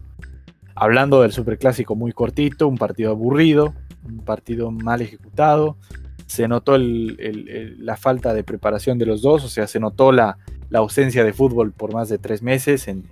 hablando 0.81 1.21
del 1.21 1.31
superclásico 1.31 1.95
muy 1.95 2.13
cortito, 2.13 2.67
un 2.67 2.79
partido 2.79 3.11
aburrido, 3.11 3.75
un 4.03 4.25
partido 4.25 4.71
mal 4.71 5.03
ejecutado. 5.03 5.77
Se 6.25 6.49
notó 6.49 6.79
la 6.79 7.97
falta 7.99 8.33
de 8.33 8.45
preparación 8.45 8.97
de 8.99 9.05
los 9.05 9.21
dos, 9.21 9.45
o 9.45 9.49
sea, 9.49 9.67
se 9.67 9.79
notó 9.79 10.11
la, 10.11 10.39
ausencia 10.73 11.23
de 11.23 11.35
fútbol 11.35 11.73
por 11.73 11.93
más 11.93 12.09
de 12.09 12.17
tres 12.17 12.43
meses 12.43 12.89
eh, 12.89 13.03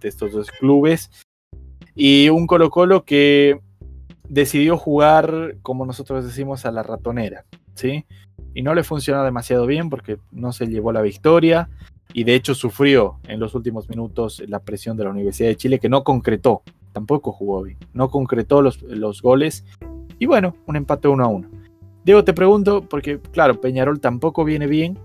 de 0.00 0.08
estos 0.08 0.32
dos 0.32 0.50
clubes. 0.52 1.10
Y 1.94 2.30
un 2.30 2.46
Colo 2.46 2.70
Colo 2.70 3.04
que 3.04 3.60
decidió 4.26 4.78
jugar, 4.78 5.56
como 5.60 5.84
nosotros 5.84 6.24
decimos, 6.24 6.64
a 6.64 6.70
la 6.70 6.82
ratonera, 6.82 7.44
¿sí? 7.74 8.06
Y 8.58 8.62
no 8.62 8.74
le 8.74 8.82
funcionó 8.82 9.22
demasiado 9.22 9.66
bien 9.66 9.88
porque 9.88 10.18
no 10.32 10.52
se 10.52 10.66
llevó 10.66 10.90
la 10.90 11.00
victoria 11.00 11.68
y 12.12 12.24
de 12.24 12.34
hecho 12.34 12.56
sufrió 12.56 13.20
en 13.28 13.38
los 13.38 13.54
últimos 13.54 13.88
minutos 13.88 14.42
la 14.48 14.58
presión 14.58 14.96
de 14.96 15.04
la 15.04 15.10
Universidad 15.10 15.50
de 15.50 15.54
Chile 15.54 15.78
que 15.78 15.88
no 15.88 16.02
concretó 16.02 16.62
tampoco 16.92 17.30
jugó 17.30 17.62
bien. 17.62 17.78
No 17.92 18.10
concretó 18.10 18.60
los, 18.60 18.82
los 18.82 19.22
goles. 19.22 19.64
Y 20.18 20.26
bueno, 20.26 20.56
un 20.66 20.74
empate 20.74 21.06
uno 21.06 21.24
a 21.24 21.28
uno. 21.28 21.48
Diego, 22.04 22.24
te 22.24 22.32
pregunto, 22.32 22.82
porque 22.82 23.20
claro, 23.30 23.60
Peñarol 23.60 24.00
tampoco 24.00 24.44
viene 24.44 24.66
bien. 24.66 24.98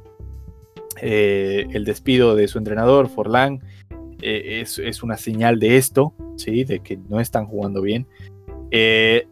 Eh, 1.00 1.68
el 1.74 1.86
despido 1.86 2.34
de 2.36 2.48
su 2.48 2.58
entrenador, 2.58 3.08
Forlán, 3.08 3.60
eh, 4.24 4.64
es, 4.64 5.04
una 5.04 5.16
señal 5.16 5.60
de 5.60 5.78
esto, 5.78 6.16
¿sí? 6.38 6.64
de 6.64 6.80
que 6.80 6.98
no 7.08 7.20
están 7.20 7.46
jugando 7.46 7.84
bien. 7.84 8.08
Eh, 8.72 9.28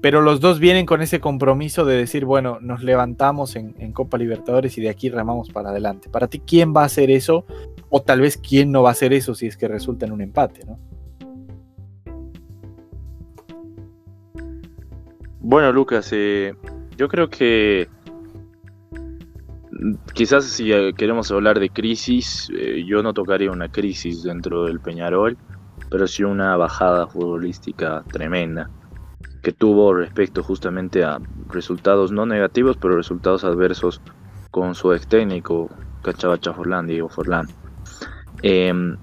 pero 0.00 0.22
los 0.22 0.40
dos 0.40 0.58
vienen 0.60 0.86
con 0.86 1.02
ese 1.02 1.20
compromiso 1.20 1.84
de 1.84 1.96
decir, 1.96 2.24
bueno, 2.24 2.58
nos 2.60 2.82
levantamos 2.82 3.54
en, 3.56 3.92
Copa 3.92 4.16
Libertadores 4.16 4.78
y 4.78 4.80
de 4.80 4.88
aquí 4.88 5.10
remamos 5.10 5.50
para 5.50 5.70
adelante. 5.70 6.08
Para 6.08 6.28
ti, 6.28 6.40
¿quién 6.40 6.74
va 6.74 6.82
a 6.82 6.86
hacer 6.86 7.10
eso? 7.10 7.44
O 7.90 8.00
tal 8.00 8.20
vez 8.20 8.36
quién 8.38 8.72
no 8.72 8.82
va 8.82 8.90
a 8.90 8.92
hacer 8.92 9.12
eso 9.12 9.34
si 9.34 9.46
es 9.46 9.56
que 9.56 9.68
resulta 9.68 10.06
en 10.06 10.12
un 10.12 10.22
empate, 10.22 10.64
¿no? 10.64 10.78
Bueno, 15.40 15.72
Lucas, 15.72 16.10
eh, 16.12 16.54
yo 16.96 17.08
creo 17.08 17.28
que 17.28 17.88
quizás 20.14 20.44
si 20.44 20.72
eh, 20.72 20.92
queremos 20.96 21.30
hablar 21.30 21.58
de 21.58 21.68
crisis, 21.68 22.50
eh, 22.56 22.84
yo 22.86 23.02
no 23.02 23.12
tocaría 23.12 23.50
una 23.50 23.70
crisis 23.70 24.22
dentro 24.22 24.64
del 24.66 24.80
Peñarol, 24.80 25.36
pero 25.90 26.06
sí 26.06 26.22
una 26.22 26.56
bajada 26.56 27.06
futbolística 27.06 28.04
tremenda 28.12 28.70
que 29.42 29.52
tuvo 29.52 29.94
respecto 29.94 30.42
justamente 30.42 31.04
a 31.04 31.18
resultados 31.48 32.12
no 32.12 32.26
negativos, 32.26 32.76
pero 32.76 32.96
resultados 32.96 33.44
adversos 33.44 34.00
con 34.50 34.74
su 34.74 34.92
ex 34.92 35.06
técnico, 35.06 35.70
Cachabacha 36.02 36.52
Forlán, 36.52 36.86
Diego 36.86 37.08
Forlán. 37.08 37.48
Em, 38.42 38.96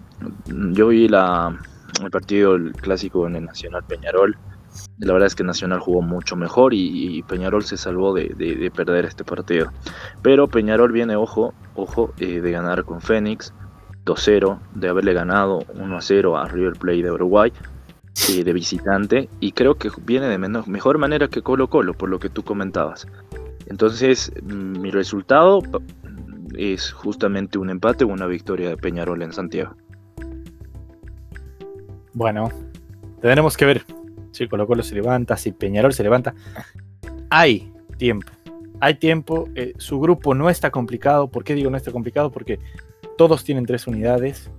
yo 0.48 0.88
vi 0.88 1.08
la, 1.08 1.58
el 2.04 2.12
partido 2.12 2.56
el 2.56 2.74
clásico 2.74 3.28
en 3.28 3.36
el 3.36 3.46
Nacional 3.46 3.84
Peñarol 3.84 4.36
La 5.00 5.14
verdad 5.14 5.28
es 5.28 5.36
que 5.36 5.44
Nacional 5.44 5.80
jugó 5.80 6.02
mucho 6.02 6.36
mejor 6.36 6.74
y, 6.74 7.24
Peñarol 7.24 7.64
se 7.64 7.78
salvó 7.78 8.14
de, 8.14 8.72
perder 8.76 9.06
este 9.06 9.24
partido. 9.24 9.72
Pero 10.22 10.48
Peñarol 10.48 10.92
viene, 10.92 11.16
ojo, 11.16 11.54
ojo, 11.76 12.14
eh, 12.20 12.42
de 12.42 12.52
ganar 12.52 12.84
con 12.84 13.02
Fénix 13.02 13.54
2-0, 14.06 14.60
de 14.76 14.90
haberle 14.90 15.14
ganado 15.14 15.60
1-0 15.76 16.40
a 16.40 16.48
River 16.48 16.74
Plate 16.74 17.04
de 17.04 17.12
Uruguay 17.12 17.52
de 18.34 18.54
visitante 18.54 19.30
y 19.40 19.54
creo 19.54 19.76
que 19.76 19.90
viene 20.06 20.28
de 20.28 20.38
mejor 20.38 20.98
manera 20.98 21.28
que 21.28 21.42
Colo 21.42 21.70
Colo, 21.70 21.94
por 21.94 22.10
lo 22.10 22.20
que 22.20 22.30
tú 22.30 22.44
comentabas. 22.44 23.08
Entonces, 23.68 24.32
mm, 24.44 24.80
mi 24.80 24.92
resultado 24.92 25.62
es 26.58 26.92
justamente 26.92 27.58
un 27.58 27.70
empate 27.70 28.04
o 28.04 28.08
una 28.08 28.28
victoria 28.28 28.70
de 28.70 28.78
Peñarol 28.78 29.22
en 29.22 29.32
Santiago. 29.32 29.76
Bueno, 32.14 32.50
tendremos 33.22 33.56
que 33.56 33.66
ver 33.66 33.86
si 34.32 34.48
Colo 34.48 34.68
Colo 34.68 34.84
se 34.84 34.96
levanta, 34.96 35.38
si 35.38 35.52
Peñarol 35.52 35.94
se 35.94 36.04
levanta. 36.04 36.34
Hay 37.30 37.72
tiempo, 37.98 38.32
hay 38.80 38.96
tiempo. 38.96 39.50
Eh, 39.56 39.74
su 39.78 40.00
grupo 40.00 40.34
no 40.34 40.50
está 40.50 40.70
complicado. 40.72 41.30
¿Por 41.30 41.44
qué 41.44 41.56
digo 41.56 41.70
no 41.70 41.78
está 41.78 41.92
complicado? 41.92 42.32
Porque 42.32 42.60
todos 43.18 43.44
tienen 43.44 43.66
tres 43.66 43.88
unidades. 43.88 44.50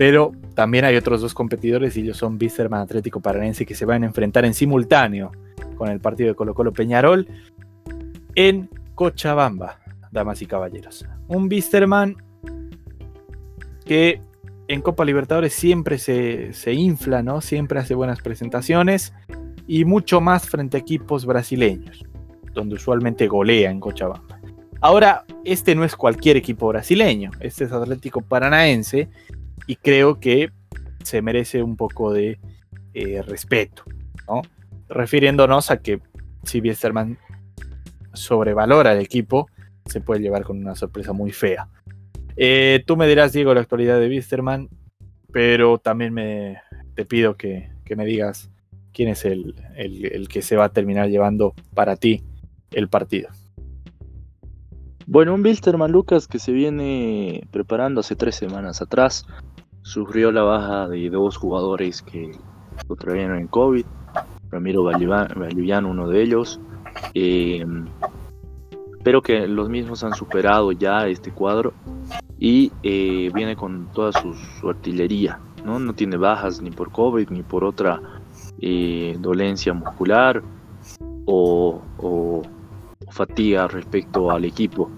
Pero 0.00 0.32
también 0.54 0.86
hay 0.86 0.96
otros 0.96 1.20
dos 1.20 1.34
competidores 1.34 1.94
y 1.94 2.00
ellos 2.00 2.16
son 2.16 2.38
Bisterman 2.38 2.80
Atlético 2.80 3.20
Paranense 3.20 3.66
que 3.66 3.74
se 3.74 3.84
van 3.84 4.02
a 4.02 4.06
enfrentar 4.06 4.46
en 4.46 4.54
simultáneo 4.54 5.30
con 5.76 5.90
el 5.90 6.00
partido 6.00 6.30
de 6.30 6.34
Colo 6.34 6.54
Colo 6.54 6.72
Peñarol 6.72 7.28
en 8.34 8.70
Cochabamba, 8.94 9.78
damas 10.10 10.40
y 10.40 10.46
caballeros. 10.46 11.04
Un 11.28 11.50
Bisterman 11.50 12.16
que 13.84 14.22
en 14.68 14.80
Copa 14.80 15.04
Libertadores 15.04 15.52
siempre 15.52 15.98
se, 15.98 16.72
infla, 16.72 17.22
¿no? 17.22 17.42
Siempre 17.42 17.78
hace 17.78 17.94
buenas 17.94 18.22
presentaciones 18.22 19.12
y 19.66 19.84
mucho 19.84 20.22
más 20.22 20.48
frente 20.48 20.78
a 20.78 20.80
equipos 20.80 21.26
brasileños, 21.26 22.06
donde 22.54 22.76
usualmente 22.76 23.28
golea 23.28 23.70
en 23.70 23.80
Cochabamba. 23.80 24.40
Ahora, 24.80 25.26
este 25.44 25.74
no 25.74 25.84
es 25.84 25.94
cualquier 25.94 26.38
equipo 26.38 26.68
brasileño, 26.68 27.32
este 27.40 27.64
es 27.64 27.72
Atlético 27.72 28.22
Paranaense 28.22 29.10
y 29.66 29.76
creo 29.76 30.20
que 30.20 30.50
se 31.02 31.22
merece 31.22 31.62
un 31.62 31.76
poco 31.76 32.12
de 32.12 32.38
eh, 32.94 33.22
respeto, 33.22 33.84
¿no? 34.28 34.42
Refiriéndonos 34.88 35.70
a 35.70 35.80
que 35.80 36.00
si 36.42 36.60
Biesterman 36.60 37.18
sobrevalora 38.12 38.92
el 38.92 39.00
equipo, 39.00 39.48
se 39.86 40.00
puede 40.00 40.20
llevar 40.20 40.44
con 40.44 40.58
una 40.58 40.74
sorpresa 40.74 41.12
muy 41.12 41.32
fea. 41.32 41.68
Eh, 42.36 42.82
tú 42.86 42.96
me 42.96 43.06
dirás, 43.06 43.32
Diego, 43.32 43.54
la 43.54 43.60
actualidad 43.60 43.98
de 44.00 44.08
Bisterman, 44.08 44.68
pero 45.32 45.78
también 45.78 46.12
me, 46.12 46.58
te 46.94 47.04
pido 47.04 47.36
que, 47.36 47.70
me 47.96 48.04
digas 48.04 48.50
quién 48.92 49.08
es 49.08 49.24
el, 49.24 49.54
que 50.28 50.42
se 50.42 50.56
va 50.56 50.66
a 50.66 50.72
terminar 50.72 51.08
llevando 51.08 51.54
para 51.74 51.96
ti 51.96 52.22
el 52.70 52.88
partido. 52.88 53.28
Bueno, 55.06 55.34
un 55.34 55.42
Bisterman 55.42 55.90
Lucas 55.90 56.28
que 56.28 56.38
se 56.38 56.52
viene 56.52 57.42
preparando 57.50 58.00
hace 58.00 58.14
tres 58.14 58.36
semanas 58.36 58.80
atrás. 58.80 59.26
Sufrió 59.82 60.30
la 60.32 60.42
baja 60.42 60.88
de 60.88 61.10
dos 61.10 61.36
jugadores 61.36 62.02
que 62.02 62.32
contrajeron 62.86 63.38
en 63.38 63.46
COVID. 63.46 63.84
Ramiro 64.50 64.84
Valiviano, 64.84 65.90
uno 65.90 66.08
de 66.08 66.22
ellos. 66.22 66.60
Eh, 67.14 67.64
pero 69.02 69.22
que 69.22 69.46
los 69.46 69.68
mismos 69.68 70.04
han 70.04 70.14
superado 70.14 70.72
ya 70.72 71.06
este 71.06 71.30
cuadro 71.30 71.72
y 72.38 72.72
eh, 72.82 73.30
viene 73.34 73.56
con 73.56 73.88
toda 73.92 74.12
su, 74.12 74.34
artillería, 74.68 75.38
¿no? 75.64 75.78
No 75.78 75.94
tiene 75.94 76.16
bajas 76.16 76.60
ni 76.60 76.70
por 76.70 76.90
COVID 76.90 77.30
ni 77.30 77.42
por 77.42 77.64
otra 77.64 78.00
eh, 78.60 79.16
dolencia 79.18 79.72
muscular 79.72 80.42
o, 81.26 81.82
fatiga 83.10 83.66
respecto 83.66 84.30
al 84.30 84.44
equipo. 84.44 84.88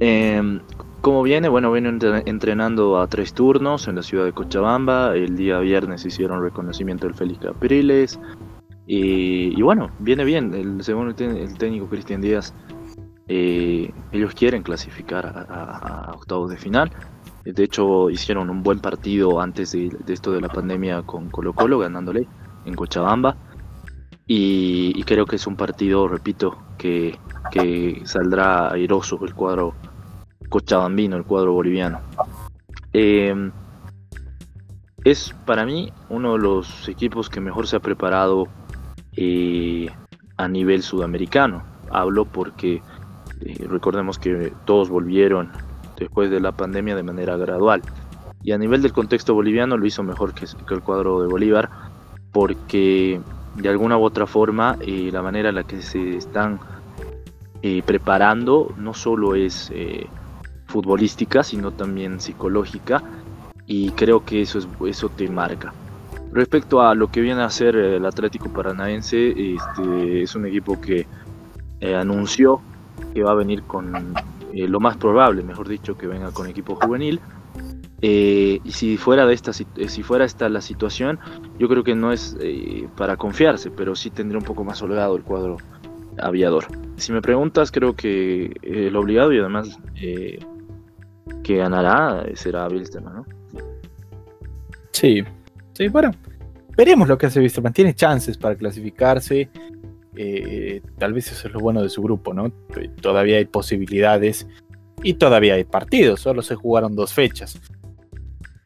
Em, 0.00 0.60
como 1.06 1.22
viene, 1.22 1.48
bueno, 1.48 1.70
viene 1.70 1.96
entrenando 2.26 2.98
a 2.98 3.06
tres 3.06 3.32
turnos 3.32 3.86
en 3.86 3.94
la 3.94 4.02
ciudad 4.02 4.24
de 4.24 4.32
Cochabamba. 4.32 5.14
El 5.14 5.36
día 5.36 5.60
viernes 5.60 6.04
hicieron 6.04 6.42
reconocimiento 6.42 7.06
del 7.06 7.14
Félix 7.14 7.38
Capriles. 7.38 8.18
Y, 8.88 9.62
bueno, 9.62 9.88
viene 10.00 10.24
bien. 10.24 10.52
El, 10.52 10.82
según 10.82 11.14
el 11.16 11.56
técnico 11.58 11.86
Cristian 11.86 12.20
Díaz, 12.20 12.52
eh, 13.28 13.92
ellos 14.10 14.34
quieren 14.34 14.64
clasificar 14.64 15.46
a, 15.48 16.10
octavos 16.12 16.50
de 16.50 16.56
final. 16.56 16.90
De 17.44 17.62
hecho, 17.62 18.10
hicieron 18.10 18.50
un 18.50 18.64
buen 18.64 18.80
partido 18.80 19.40
antes 19.40 19.70
de, 19.70 19.96
esto 20.08 20.32
de 20.32 20.40
la 20.40 20.48
pandemia 20.48 21.02
con 21.02 21.30
Colo 21.30 21.52
Colo, 21.52 21.78
ganándole 21.78 22.26
en 22.64 22.74
Cochabamba. 22.74 23.36
Y, 24.26 25.00
creo 25.04 25.24
que 25.24 25.36
es 25.36 25.46
un 25.46 25.54
partido, 25.54 26.08
repito, 26.08 26.58
que, 26.76 27.16
saldrá 28.06 28.72
airoso 28.72 29.24
el 29.24 29.34
cuadro 29.34 29.72
cochabambino, 30.48 31.16
el 31.16 31.24
cuadro 31.24 31.52
boliviano. 31.52 32.00
Em, 32.92 33.52
es 35.04 35.34
para 35.44 35.64
mí 35.64 35.92
uno 36.08 36.32
de 36.32 36.38
los 36.38 36.88
equipos 36.88 37.28
que 37.28 37.40
mejor 37.40 37.66
se 37.66 37.76
ha 37.76 37.80
preparado 37.80 38.48
eh, 39.16 39.88
a 40.36 40.48
nivel 40.48 40.82
sudamericano. 40.82 41.62
Hablo 41.90 42.24
porque 42.24 42.82
recordemos 43.68 44.18
que 44.18 44.52
todos 44.64 44.88
volvieron 44.88 45.52
después 45.98 46.30
de 46.30 46.40
la 46.40 46.52
pandemia 46.52 46.96
de 46.96 47.02
manera 47.02 47.36
gradual. 47.36 47.82
Y 48.42 48.52
a 48.52 48.58
nivel 48.58 48.82
del 48.82 48.92
contexto 48.92 49.34
boliviano 49.34 49.76
lo 49.76 49.86
hizo 49.86 50.02
mejor 50.02 50.34
que, 50.34 50.46
el 50.70 50.80
cuadro 50.82 51.20
de 51.20 51.28
Bolívar, 51.28 51.68
porque 52.32 53.20
de 53.56 53.68
alguna 53.68 53.96
u 53.98 54.04
otra 54.04 54.26
forma 54.26 54.76
eh, 54.80 55.10
la 55.12 55.22
manera 55.22 55.48
en 55.48 55.56
la 55.56 55.64
que 55.64 55.82
se 55.82 56.16
están 56.16 56.60
eh, 57.62 57.82
preparando 57.84 58.72
no 58.76 58.94
solo 58.94 59.34
es 59.34 59.70
eh, 59.74 60.06
futbolística, 60.66 61.42
sino 61.42 61.72
también 61.72 62.20
psicológica, 62.20 63.02
y 63.66 63.90
creo 63.90 64.24
que 64.24 64.42
eso, 64.42 64.58
es, 64.58 64.68
eso 64.86 65.08
te 65.08 65.28
marca. 65.28 65.72
Respecto 66.32 66.82
a 66.82 66.94
lo 66.94 67.10
que 67.10 67.20
viene 67.20 67.42
a 67.42 67.46
hacer 67.46 67.76
el 67.76 68.04
Atlético 68.04 68.48
Paranaense, 68.50 69.30
este, 69.30 70.22
es 70.22 70.34
un 70.34 70.46
equipo 70.46 70.80
que 70.80 71.06
anunció 71.94 72.60
que 73.14 73.22
va 73.22 73.32
a 73.32 73.34
venir 73.34 73.62
con 73.62 74.14
eh, 74.52 74.68
lo 74.68 74.80
más 74.80 74.96
probable, 74.96 75.42
mejor 75.42 75.68
dicho, 75.68 75.96
que 75.96 76.06
venga 76.06 76.30
con 76.32 76.46
equipo 76.46 76.76
juvenil. 76.76 77.20
Eh, 78.02 78.60
y 78.62 78.72
si 78.72 78.98
fuera 78.98 79.24
de 79.24 79.32
esta 79.32 79.52
eh, 79.52 79.88
si 79.88 80.02
fuera 80.02 80.26
esta 80.26 80.48
la 80.50 80.60
situación, 80.60 81.18
yo 81.58 81.68
creo 81.68 81.82
que 81.82 81.94
no 81.94 82.12
es 82.12 82.36
para 82.96 83.16
confiarse, 83.16 83.70
pero 83.70 83.96
sí 83.96 84.10
tendría 84.10 84.38
un 84.38 84.44
poco 84.44 84.64
más 84.64 84.82
holgado 84.82 85.16
el 85.16 85.22
cuadro 85.22 85.56
aviador. 86.18 86.66
Si 86.96 87.12
me 87.12 87.22
preguntas, 87.22 87.70
creo 87.70 87.94
que 87.94 88.54
el 88.62 88.96
obligado 88.96 89.32
y 89.32 89.38
además 89.38 89.78
que 91.46 91.58
ganará 91.58 92.24
será 92.34 92.66
Bilsterman, 92.66 93.14
¿no? 93.14 93.26
Sí, 94.90 95.22
sí, 95.74 95.86
bueno, 95.86 96.10
veremos 96.76 97.06
lo 97.06 97.16
que 97.16 97.26
hace 97.26 97.38
Bilsterman. 97.38 97.72
Tiene 97.72 97.94
chances 97.94 98.36
para 98.36 98.56
clasificarse. 98.56 99.48
Eh, 100.16 100.82
tal 100.98 101.12
vez 101.12 101.30
eso 101.30 101.46
es 101.46 101.54
lo 101.54 101.60
bueno 101.60 101.84
de 101.84 101.88
su 101.88 102.02
grupo, 102.02 102.34
¿no? 102.34 102.50
Todavía 103.00 103.36
hay 103.36 103.44
posibilidades 103.44 104.48
y 105.04 105.14
todavía 105.14 105.54
hay 105.54 105.62
partidos, 105.62 106.20
solo 106.20 106.42
se 106.42 106.56
jugaron 106.56 106.96
dos 106.96 107.12
fechas. 107.12 107.60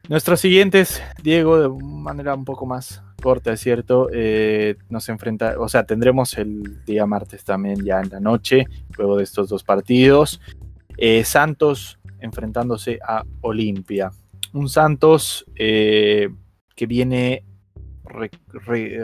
Nuestros 0.09 0.39
siguientes, 0.39 1.03
Diego, 1.21 1.59
de 1.59 1.83
manera 1.83 2.33
un 2.33 2.45
poco 2.45 2.65
más 2.65 3.03
corta, 3.21 3.53
es 3.53 3.59
cierto, 3.59 4.09
eh, 4.11 4.75
nos 4.89 5.07
enfrenta, 5.09 5.59
o 5.59 5.69
sea, 5.69 5.83
tendremos 5.83 6.35
el 6.39 6.83
día 6.85 7.05
martes 7.05 7.43
también 7.43 7.83
ya 7.83 8.01
en 8.01 8.09
la 8.09 8.19
noche, 8.19 8.65
luego 8.97 9.17
de 9.17 9.23
estos 9.23 9.49
dos 9.49 9.63
partidos. 9.63 10.41
Eh, 10.97 11.23
Santos 11.23 11.99
enfrentándose 12.21 12.99
a 13.05 13.23
Olimpia. 13.41 14.11
Un 14.53 14.69
Santos 14.69 15.45
que 15.55 16.85
viene 16.87 17.43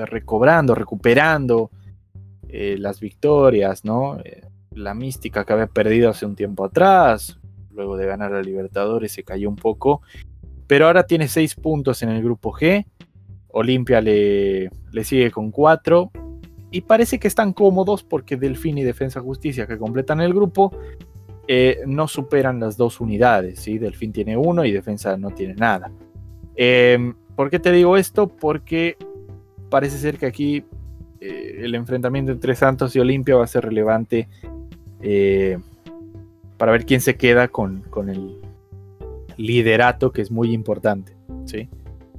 recobrando, 0.10 0.76
recuperando 0.76 1.70
eh, 2.50 2.78
las 2.80 3.00
victorias, 3.00 3.84
¿no? 3.84 4.20
Eh, 4.24 4.42
la 4.72 4.94
mística 4.94 5.44
que 5.44 5.54
había 5.54 5.68
perdido 5.68 6.10
hace 6.10 6.26
un 6.26 6.36
tiempo 6.36 6.66
atrás, 6.66 7.40
luego 7.72 7.98
de 7.98 8.06
ganar 8.06 8.34
a 8.34 8.42
Libertadores 8.42 9.12
se 9.12 9.24
cayó 9.24 9.50
un 9.50 9.56
poco, 9.56 10.02
pero 10.66 10.86
ahora 10.86 11.04
tiene 11.04 11.28
seis 11.28 11.56
puntos 11.56 12.04
en 12.04 12.10
el 12.10 12.24
grupo 12.24 12.54
G, 12.54 12.86
Olimpia 13.50 14.02
le, 14.02 14.70
le 14.92 15.04
sigue 15.04 15.32
con 15.32 15.52
cuatro, 15.52 16.12
y 16.72 16.82
parece 16.82 17.20
que 17.20 17.28
están 17.28 17.54
cómodos 17.54 18.04
porque 18.04 18.38
Delfín 18.38 18.78
y 18.78 18.84
Defensa 18.84 19.20
Justicia 19.20 19.68
que 19.68 19.78
completan 19.78 20.22
el 20.22 20.34
grupo 20.34 20.78
eh, 21.48 21.82
no 21.86 22.08
superan 22.08 22.60
las 22.60 22.76
dos 22.76 23.00
unidades, 23.00 23.60
¿sí? 23.60 23.78
Delfín 23.78 24.12
tiene 24.12 24.36
uno 24.36 24.66
y 24.66 24.72
Defensa 24.72 25.16
no 25.18 25.32
tiene 25.32 25.56
nada. 25.56 25.92
Em, 26.56 27.14
¿Por 27.36 27.50
qué 27.50 27.60
te 27.60 27.72
digo 27.72 27.96
esto? 27.96 28.28
Porque 28.28 28.98
parece 29.70 29.98
ser 29.98 30.18
que 30.18 30.26
aquí 30.26 30.66
eh, 31.22 31.60
el 31.60 31.76
enfrentamiento 31.76 32.32
entre 32.32 32.56
Santos 32.56 32.96
y 32.96 33.00
Olimpia 33.00 33.36
va 33.36 33.44
a 33.44 33.48
ser 33.48 33.64
relevante 33.64 34.28
eh, 35.02 35.58
para 36.58 36.72
ver 36.72 36.86
quién 36.86 37.00
se 37.00 37.16
queda 37.16 37.48
con, 37.48 37.84
el 38.10 38.42
liderato, 39.38 40.12
que 40.12 40.22
es 40.22 40.32
muy 40.32 40.52
importante. 40.54 41.16
¿sí? 41.46 41.70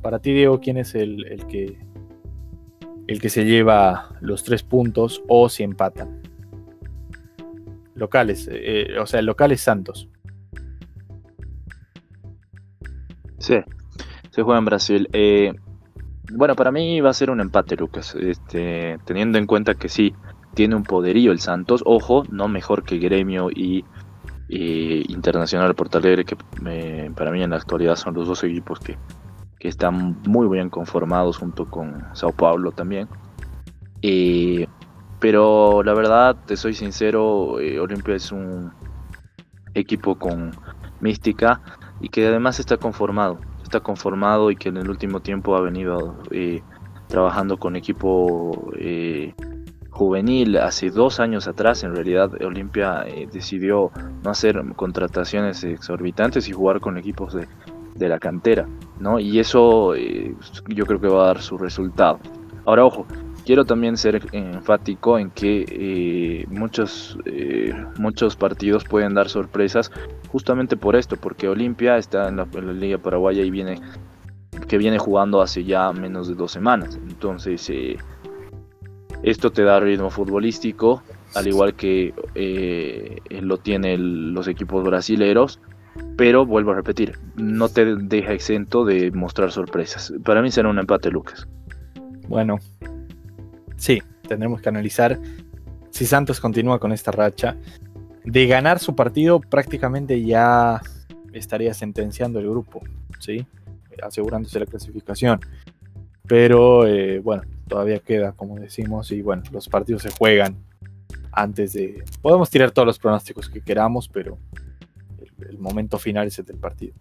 Para 0.00 0.20
ti, 0.20 0.32
Diego, 0.32 0.60
¿quién 0.60 0.78
es 0.78 0.94
el, 0.94 1.44
que, 1.48 1.76
el 3.08 3.20
que 3.20 3.28
se 3.28 3.44
lleva 3.44 4.16
los 4.20 4.44
tres 4.44 4.62
puntos 4.62 5.22
o 5.28 5.48
si 5.48 5.64
empatan. 5.64 6.27
Locales, 7.98 8.48
eh, 8.50 8.96
o 9.00 9.06
sea, 9.06 9.20
el 9.20 9.26
local 9.26 9.52
es 9.52 9.60
Santos. 9.60 10.08
Sí, 13.38 13.56
se 14.30 14.42
juega 14.42 14.58
en 14.58 14.64
Brasil. 14.64 15.08
Eh, 15.12 15.52
bueno, 16.32 16.54
para 16.54 16.70
mí 16.70 17.00
va 17.00 17.10
a 17.10 17.14
ser 17.14 17.30
un 17.30 17.40
empate, 17.40 17.76
Lucas. 17.76 18.14
Este, 18.14 18.98
teniendo 19.04 19.38
en 19.38 19.46
cuenta 19.46 19.74
que 19.74 19.88
sí, 19.88 20.14
tiene 20.54 20.74
un 20.74 20.82
poderío 20.82 21.32
el 21.32 21.40
Santos. 21.40 21.82
Ojo, 21.86 22.24
no 22.30 22.48
mejor 22.48 22.84
que 22.84 22.98
Gremio 22.98 23.50
y, 23.50 23.84
Internacional 24.48 25.74
Porto 25.74 25.98
Alegre, 25.98 26.24
que 26.24 26.36
para 27.14 27.30
mí 27.30 27.42
en 27.42 27.50
la 27.50 27.56
actualidad 27.56 27.96
son 27.96 28.14
los 28.14 28.26
dos 28.26 28.42
equipos 28.44 28.80
que, 28.80 28.96
están 29.60 30.22
muy 30.26 30.48
bien 30.48 30.70
conformados 30.70 31.36
junto 31.36 31.68
con 31.68 32.04
Sao 32.14 32.32
Paulo 32.32 32.72
también. 32.72 33.08
Pero 35.20 35.82
la 35.82 35.94
verdad, 35.94 36.36
te 36.46 36.56
soy 36.56 36.74
sincero, 36.74 37.58
eh, 37.60 37.78
Olimpia 37.80 38.14
es 38.14 38.32
un 38.32 38.72
equipo 39.74 40.16
con 40.16 40.52
mística 41.00 41.60
y 42.00 42.08
que 42.08 42.26
además 42.26 42.60
está 42.60 42.76
conformado. 42.76 43.38
Está 43.62 43.80
conformado 43.80 44.50
y 44.50 44.56
que 44.56 44.68
en 44.68 44.78
el 44.78 44.88
último 44.88 45.20
tiempo 45.20 45.56
ha 45.56 45.60
venido 45.60 46.16
eh, 46.30 46.62
trabajando 47.08 47.58
con 47.58 47.76
equipo 47.76 48.70
eh, 48.78 49.34
juvenil. 49.90 50.56
Hace 50.58 50.90
dos 50.90 51.20
años 51.20 51.48
atrás, 51.48 51.82
en 51.84 51.94
realidad, 51.94 52.30
Olimpia 52.42 53.04
eh, 53.06 53.28
decidió 53.30 53.90
no 54.22 54.30
hacer 54.30 54.62
contrataciones 54.76 55.64
exorbitantes 55.64 56.48
y 56.48 56.52
jugar 56.52 56.80
con 56.80 56.96
equipos 56.96 57.34
de, 57.34 57.46
de 57.94 58.08
la 58.08 58.18
cantera. 58.18 58.66
¿no? 59.00 59.18
Y 59.18 59.38
eso 59.38 59.94
yo 59.94 60.86
creo 60.86 61.00
que 61.00 61.08
va 61.08 61.24
a 61.24 61.26
dar 61.26 61.42
su 61.42 61.58
resultado. 61.58 62.20
Ahora, 62.64 62.84
ojo, 62.84 63.06
quiero 63.48 63.64
también 63.64 63.96
ser 63.96 64.20
enfático 64.32 65.18
en 65.18 65.30
que 65.30 65.64
eh, 65.70 66.46
muchos, 66.50 67.18
eh, 67.24 67.72
muchos 67.98 68.36
partidos 68.36 68.84
pueden 68.84 69.14
dar 69.14 69.30
sorpresas 69.30 69.90
justamente 70.30 70.76
por 70.76 70.94
esto, 70.94 71.16
porque 71.16 71.48
Olimpia 71.48 71.96
está 71.96 72.28
en 72.28 72.36
la, 72.36 72.44
Liga 72.74 72.98
Paraguaya 72.98 73.42
y 73.42 73.50
viene 73.50 73.80
que 74.68 74.76
viene 74.76 74.98
jugando 74.98 75.40
hace 75.40 75.64
ya 75.64 75.90
menos 75.94 76.28
de 76.28 76.34
dos 76.34 76.52
semanas. 76.52 76.98
Entonces, 77.08 77.70
eh, 77.70 77.96
esto 79.22 79.50
te 79.50 79.62
da 79.62 79.80
ritmo 79.80 80.10
futbolístico, 80.10 81.02
al 81.34 81.48
igual 81.48 81.72
que 81.72 82.12
lo 83.40 83.56
tienen 83.56 84.34
los 84.34 84.46
equipos 84.46 84.84
brasileros. 84.84 85.58
Pero 86.18 86.44
vuelvo 86.44 86.72
a 86.72 86.74
repetir, 86.74 87.18
no 87.36 87.70
te 87.70 87.96
deja 87.96 88.34
exento 88.34 88.84
de 88.84 89.10
mostrar 89.10 89.50
sorpresas. 89.52 90.12
Para 90.22 90.42
mí 90.42 90.50
será 90.50 90.68
un 90.68 90.78
empate, 90.78 91.10
Lucas. 91.10 91.48
Bueno, 92.28 92.58
sí, 93.78 94.02
tendremos 94.28 94.60
que 94.60 94.68
analizar 94.68 95.18
si 95.90 96.04
Santos 96.04 96.40
continúa 96.40 96.78
con 96.78 96.92
esta 96.92 97.10
racha. 97.10 97.56
De 98.24 98.46
ganar 98.46 98.78
su 98.78 98.94
partido, 98.94 99.40
prácticamente 99.40 100.22
ya 100.22 100.82
estaría 101.32 101.72
sentenciando 101.72 102.38
el 102.38 102.48
grupo, 102.48 102.82
¿sí? 103.20 103.46
asegurándose 104.02 104.60
la 104.60 104.66
clasificación. 104.66 105.40
Pero 106.26 106.86
eh, 106.86 107.20
bueno, 107.20 107.42
todavía 107.66 108.00
queda, 108.00 108.32
como 108.32 108.56
decimos, 108.56 109.10
y 109.12 109.22
bueno, 109.22 109.42
los 109.50 109.68
partidos 109.68 110.02
se 110.02 110.10
juegan 110.10 110.56
antes 111.32 111.72
de... 111.72 112.04
Podemos 112.20 112.50
tirar 112.50 112.70
todos 112.70 112.86
los 112.86 112.98
pronósticos 112.98 113.48
que 113.48 113.62
queramos, 113.62 114.08
pero 114.08 114.38
el, 115.48 115.58
momento 115.58 115.98
final 115.98 116.26
es 116.26 116.38
el 116.38 116.44
del 116.44 116.58
partido. 116.58 116.94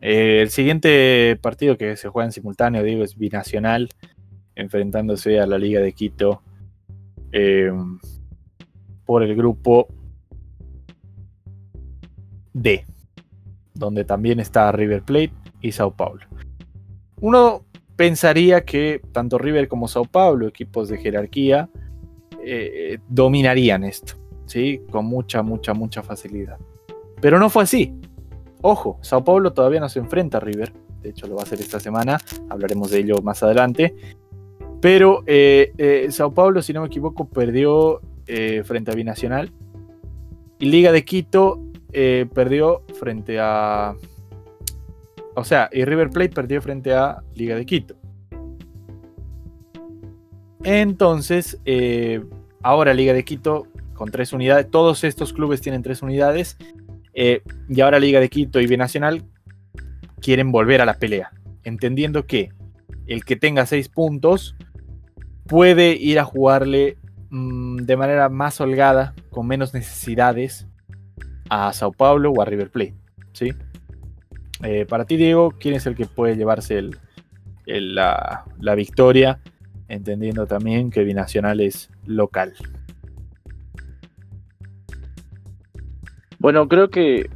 Eh, 0.00 0.40
el 0.42 0.50
siguiente 0.50 1.38
partido 1.40 1.76
que 1.76 1.96
se 1.96 2.08
juega 2.08 2.26
en 2.26 2.32
simultáneo, 2.32 2.82
digo, 2.82 3.04
es 3.04 3.16
binacional 3.16 3.90
enfrentándose 4.56 5.40
a 5.40 5.46
la 5.46 5.58
Liga 5.58 5.80
de 5.80 5.92
Quito 5.92 6.42
em, 7.32 7.98
por 9.04 9.22
el 9.22 9.34
grupo 9.34 9.88
D, 12.52 12.84
donde 13.74 14.04
también 14.04 14.40
está 14.40 14.70
River 14.72 15.02
Plate 15.02 15.32
y 15.60 15.72
Sao 15.72 15.92
Paulo. 15.92 16.26
Uno 17.20 17.64
pensaría 17.96 18.64
que 18.64 19.00
tanto 19.12 19.38
River 19.38 19.68
como 19.68 19.88
Sao 19.88 20.04
Paulo, 20.04 20.46
equipos 20.46 20.88
de 20.88 20.98
jerarquía, 20.98 21.68
eh, 22.44 22.98
dominarían 23.08 23.84
esto, 23.84 24.14
¿sí? 24.46 24.82
Con 24.90 25.06
mucha, 25.06 25.42
mucha, 25.42 25.74
mucha 25.74 26.02
facilidad. 26.02 26.58
Pero 27.20 27.38
no 27.38 27.48
fue 27.48 27.62
así. 27.62 27.94
Ojo, 28.60 28.98
Sao 29.02 29.24
Paulo 29.24 29.52
todavía 29.52 29.80
no 29.80 29.88
se 29.88 29.98
enfrenta 29.98 30.38
a 30.38 30.40
River. 30.40 30.72
De 31.00 31.10
hecho, 31.10 31.26
lo 31.26 31.36
va 31.36 31.42
a 31.42 31.44
hacer 31.44 31.60
esta 31.60 31.80
semana. 31.80 32.18
Hablaremos 32.48 32.90
de 32.90 33.00
ello 33.00 33.16
más 33.22 33.42
adelante. 33.42 33.94
Pero 34.84 35.24
eh, 35.26 35.72
eh, 35.78 36.08
Sao 36.10 36.34
Paulo, 36.34 36.60
si 36.60 36.74
no 36.74 36.82
me 36.82 36.88
equivoco, 36.88 37.26
perdió 37.26 38.02
eh, 38.26 38.62
frente 38.66 38.90
a 38.90 38.94
Binacional. 38.94 39.50
Y 40.58 40.66
Liga 40.66 40.92
de 40.92 41.06
Quito 41.06 41.58
perdió 41.90 42.82
frente 43.00 43.38
a. 43.40 43.96
O 45.36 45.42
sea, 45.42 45.70
y 45.72 45.86
River 45.86 46.10
Plate 46.10 46.34
perdió 46.34 46.60
frente 46.60 46.92
a 46.92 47.22
Liga 47.34 47.56
de 47.56 47.64
Quito. 47.64 47.96
Entonces, 50.64 51.58
ahora 52.60 52.92
Liga 52.92 53.14
de 53.14 53.24
Quito 53.24 53.66
con 53.94 54.10
tres 54.10 54.34
unidades. 54.34 54.70
Todos 54.70 55.02
estos 55.02 55.32
clubes 55.32 55.62
tienen 55.62 55.82
tres 55.82 56.02
unidades. 56.02 56.58
y 57.14 57.80
ahora 57.80 57.98
Liga 57.98 58.20
de 58.20 58.28
Quito 58.28 58.60
y 58.60 58.66
Binacional 58.66 59.22
quieren 60.20 60.52
volver 60.52 60.82
a 60.82 60.84
la 60.84 60.98
pelea. 60.98 61.32
Entendiendo 61.62 62.26
que 62.26 62.50
el 63.06 63.24
que 63.24 63.36
tenga 63.36 63.64
seis 63.64 63.88
puntos 63.88 64.54
puede 65.46 65.92
ir 65.92 66.18
a 66.18 66.24
jugarle 66.24 66.96
mm, 67.30 67.78
de 67.78 67.96
manera 67.96 68.28
más 68.28 68.60
holgada, 68.60 69.14
con 69.30 69.46
menos 69.46 69.74
necesidades, 69.74 70.66
a 71.50 71.72
Sao 71.72 71.92
Paulo 71.92 72.30
o 72.30 72.42
a 72.42 72.44
River 72.44 72.70
Plate. 72.70 72.94
¿sí? 73.32 73.52
Eh, 74.62 74.86
para 74.86 75.04
ti, 75.04 75.16
Diego, 75.16 75.52
¿quién 75.58 75.74
es 75.74 75.86
el 75.86 75.94
que 75.94 76.06
puede 76.06 76.36
llevarse 76.36 76.82
la, 77.66 78.44
victoria? 78.76 79.40
Entendiendo 79.88 80.46
también 80.46 80.90
que 80.90 81.04
Binacional 81.04 81.60
es 81.60 81.90
local. 82.06 82.54
Bueno, 86.38 86.68
creo 86.68 86.88
que 86.90 87.30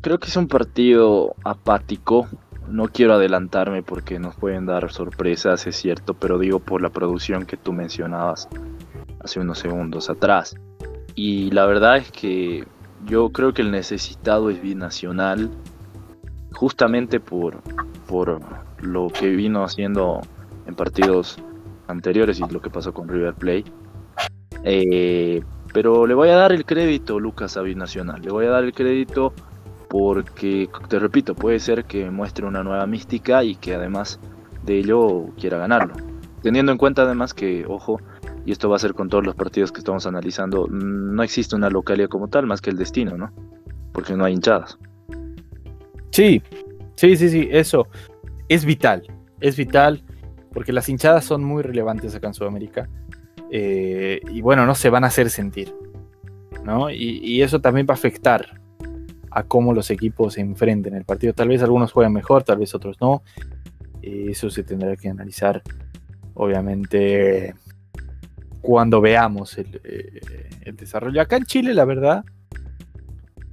creo 0.00 0.18
que 0.18 0.28
es 0.28 0.36
un 0.36 0.48
partido 0.48 1.34
apático 1.44 2.28
no 2.68 2.88
quiero 2.88 3.14
adelantarme 3.14 3.82
porque 3.82 4.18
nos 4.18 4.34
pueden 4.36 4.66
dar 4.66 4.90
sorpresas, 4.92 5.66
es 5.66 5.76
cierto, 5.76 6.14
pero 6.14 6.38
digo 6.38 6.60
por 6.60 6.82
la 6.82 6.90
producción 6.90 7.46
que 7.46 7.56
tú 7.56 7.72
mencionabas 7.72 8.48
hace 9.20 9.40
unos 9.40 9.58
segundos 9.58 10.10
atrás. 10.10 10.54
Y 11.14 11.50
la 11.50 11.66
verdad 11.66 11.98
es 11.98 12.10
que 12.10 12.66
yo 13.06 13.30
creo 13.30 13.52
que 13.52 13.62
el 13.62 13.70
necesitado 13.70 14.50
es 14.50 14.60
binacional, 14.60 15.50
justamente 16.52 17.20
por, 17.20 17.62
por 18.06 18.40
lo 18.80 19.08
que 19.08 19.28
vino 19.30 19.64
haciendo 19.64 20.20
en 20.66 20.74
partidos 20.74 21.38
anteriores 21.86 22.40
y 22.40 22.52
lo 22.52 22.60
que 22.60 22.70
pasó 22.70 22.92
con 22.92 23.08
River 23.08 23.34
Plate. 23.34 23.72
Eh, 24.64 25.42
pero 25.72 26.06
le 26.06 26.14
voy 26.14 26.28
a 26.28 26.36
dar 26.36 26.52
el 26.52 26.64
crédito, 26.64 27.18
Lucas, 27.18 27.56
a 27.56 27.62
Binacional. 27.62 28.22
Le 28.22 28.30
voy 28.30 28.46
a 28.46 28.50
dar 28.50 28.64
el 28.64 28.72
crédito 28.72 29.32
porque, 29.96 30.68
te 30.88 30.98
repito, 30.98 31.36
puede 31.36 31.60
ser 31.60 31.84
que 31.84 32.10
muestre 32.10 32.44
una 32.44 32.64
nueva 32.64 32.84
mística 32.84 33.44
y 33.44 33.54
que 33.54 33.76
además 33.76 34.18
de 34.64 34.80
ello 34.80 35.26
quiera 35.38 35.56
ganarlo. 35.56 35.94
Teniendo 36.42 36.72
en 36.72 36.78
cuenta 36.78 37.02
además 37.02 37.32
que, 37.32 37.64
ojo, 37.64 38.00
y 38.44 38.50
esto 38.50 38.68
va 38.68 38.74
a 38.74 38.80
ser 38.80 38.94
con 38.94 39.08
todos 39.08 39.24
los 39.24 39.36
partidos 39.36 39.70
que 39.70 39.78
estamos 39.78 40.04
analizando, 40.04 40.66
no 40.68 41.22
existe 41.22 41.54
una 41.54 41.70
localidad 41.70 42.08
como 42.08 42.26
tal 42.26 42.44
más 42.44 42.60
que 42.60 42.70
el 42.70 42.76
destino, 42.76 43.16
¿no? 43.16 43.30
Porque 43.92 44.14
no 44.14 44.24
hay 44.24 44.34
hinchadas. 44.34 44.80
Sí, 46.10 46.42
sí, 46.96 47.16
sí, 47.16 47.28
sí, 47.28 47.48
eso 47.52 47.86
es 48.48 48.64
vital, 48.64 49.06
es 49.38 49.56
vital, 49.56 50.02
porque 50.52 50.72
las 50.72 50.88
hinchadas 50.88 51.24
son 51.24 51.44
muy 51.44 51.62
relevantes 51.62 52.16
acá 52.16 52.26
en 52.26 52.34
Sudamérica. 52.34 52.88
Eh, 53.48 54.20
y 54.28 54.40
bueno, 54.40 54.66
no 54.66 54.74
se 54.74 54.90
van 54.90 55.04
a 55.04 55.06
hacer 55.06 55.30
sentir, 55.30 55.72
¿no? 56.64 56.90
Y, 56.90 57.20
y 57.22 57.42
eso 57.42 57.60
también 57.60 57.86
va 57.88 57.92
a 57.92 57.96
afectar 57.96 58.63
a 59.34 59.42
cómo 59.42 59.74
los 59.74 59.90
equipos 59.90 60.34
se 60.34 60.40
enfrenten 60.40 60.92
en 60.92 61.00
el 61.00 61.04
partido. 61.04 61.32
Tal 61.32 61.48
vez 61.48 61.60
algunos 61.60 61.92
juegan 61.92 62.12
mejor, 62.12 62.44
tal 62.44 62.58
vez 62.58 62.72
otros 62.74 62.96
no. 63.00 63.22
Eso 64.00 64.48
se 64.48 64.62
tendrá 64.62 64.94
que 64.96 65.08
analizar, 65.08 65.60
obviamente, 66.34 67.54
cuando 68.60 69.00
veamos 69.00 69.58
el, 69.58 69.80
eh, 69.82 70.72
desarrollo. 70.72 71.20
Acá 71.20 71.36
en 71.36 71.46
Chile, 71.46 71.74
la 71.74 71.84
verdad, 71.84 72.24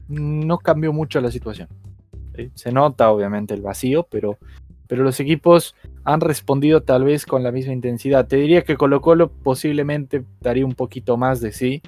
no 0.08 0.60
cambió 0.60 0.94
mucho 0.94 1.20
la 1.20 1.32
situación. 1.32 1.68
Se 2.54 2.72
nota, 2.72 3.10
obviamente, 3.10 3.56
el 3.56 3.62
vacío, 3.62 4.08
pero, 4.10 4.38
pero 4.86 5.04
los 5.04 5.20
equipos 5.20 5.76
han 6.04 6.22
respondido 6.22 6.84
tal 6.84 7.06
vez 7.06 7.26
con 7.26 7.42
la 7.42 7.52
misma 7.52 7.74
intensidad. 7.74 8.28
Te 8.28 8.36
diría 8.36 8.64
que 8.64 8.78
Colo 8.78 9.02
Colo 9.02 9.32
posiblemente 9.32 10.24
daría 10.42 10.66
un 10.66 10.76
poquito 10.76 11.18
más 11.18 11.42
de 11.42 11.52
sí. 11.52 11.82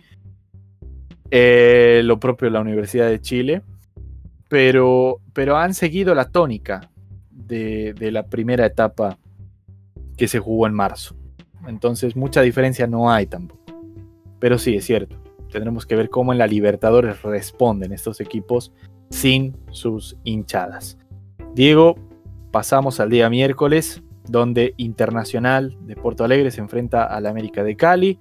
Eh, 1.29 2.01
lo 2.03 2.19
propio 2.19 2.47
de 2.47 2.51
la 2.51 2.62
Universidad 2.62 3.08
de 3.08 3.21
Chile 3.21 3.62
pero, 4.54 5.20
pero 5.34 5.58
han 5.58 5.74
seguido 5.74 6.13
la 6.13 6.26
tónica 6.30 6.92
de, 7.32 7.96
la 8.12 8.28
primera 8.28 8.68
etapa 8.68 9.18
que 10.16 10.28
se 10.28 10.38
jugó 10.38 10.68
en 10.68 10.76
marzo. 10.76 11.16
Entonces 11.68 12.16
mucha 12.16 12.42
diferencia 12.44 12.86
no 12.86 13.10
hay 13.10 13.26
tampoco. 13.26 13.63
Pero 14.38 14.60
sí, 14.60 14.76
es 14.76 14.86
cierto. 14.86 15.18
Tendremos 15.52 15.88
que 15.88 15.96
ver 15.96 16.12
cómo 16.12 16.34
en 16.34 16.38
la 16.38 16.46
Libertadores 16.46 17.24
responden 17.24 17.94
estos 17.94 18.22
equipos 18.22 18.72
sin 19.10 19.58
sus 19.72 20.18
hinchadas. 20.24 21.00
Diego, 21.56 21.96
pasamos 22.52 23.00
al 23.00 23.10
día 23.10 23.32
miércoles, 23.32 24.04
donde 24.30 24.76
Internacional 24.78 25.76
de 25.82 25.96
Porto 25.96 26.26
Alegre 26.26 26.52
se 26.52 26.62
enfrenta 26.62 27.06
al 27.06 27.26
América 27.26 27.63
de 27.63 27.76
Cali. 27.76 28.20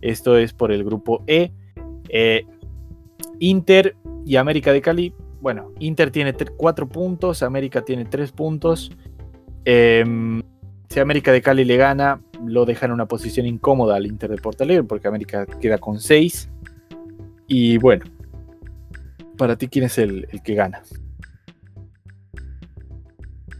Esto 0.00 0.38
es 0.38 0.54
por 0.54 0.72
el 0.72 0.84
grupo 0.84 1.22
E. 1.26 1.52
Eh, 2.08 2.46
Inter 3.40 3.94
y 4.24 4.36
América 4.36 4.72
de 4.72 4.80
Cali. 4.80 5.12
Bueno, 5.40 5.72
Inter 5.78 6.10
tiene 6.10 6.34
cuatro 6.56 6.88
puntos, 6.88 7.42
América 7.42 7.82
tiene 7.82 8.04
tres 8.04 8.32
puntos. 8.32 8.90
Em, 9.64 10.42
si 10.88 11.00
América 11.00 11.32
de 11.32 11.42
Cali 11.42 11.64
le 11.64 11.76
gana, 11.76 12.20
lo 12.44 12.64
deja 12.64 12.86
en 12.86 12.92
una 12.92 13.06
posición 13.06 13.46
incómoda 13.46 13.96
al 13.96 14.06
Inter 14.06 14.30
de 14.30 14.36
Porto 14.36 14.64
Alegre, 14.64 14.84
porque 14.84 15.08
América 15.08 15.46
queda 15.60 15.78
con 15.78 15.98
seis. 15.98 16.48
Y 17.46 17.78
bueno, 17.78 18.04
para 19.36 19.56
ti, 19.56 19.68
¿quién 19.68 19.84
es 19.84 19.98
el, 19.98 20.26
que 20.42 20.54
gana? 20.54 20.82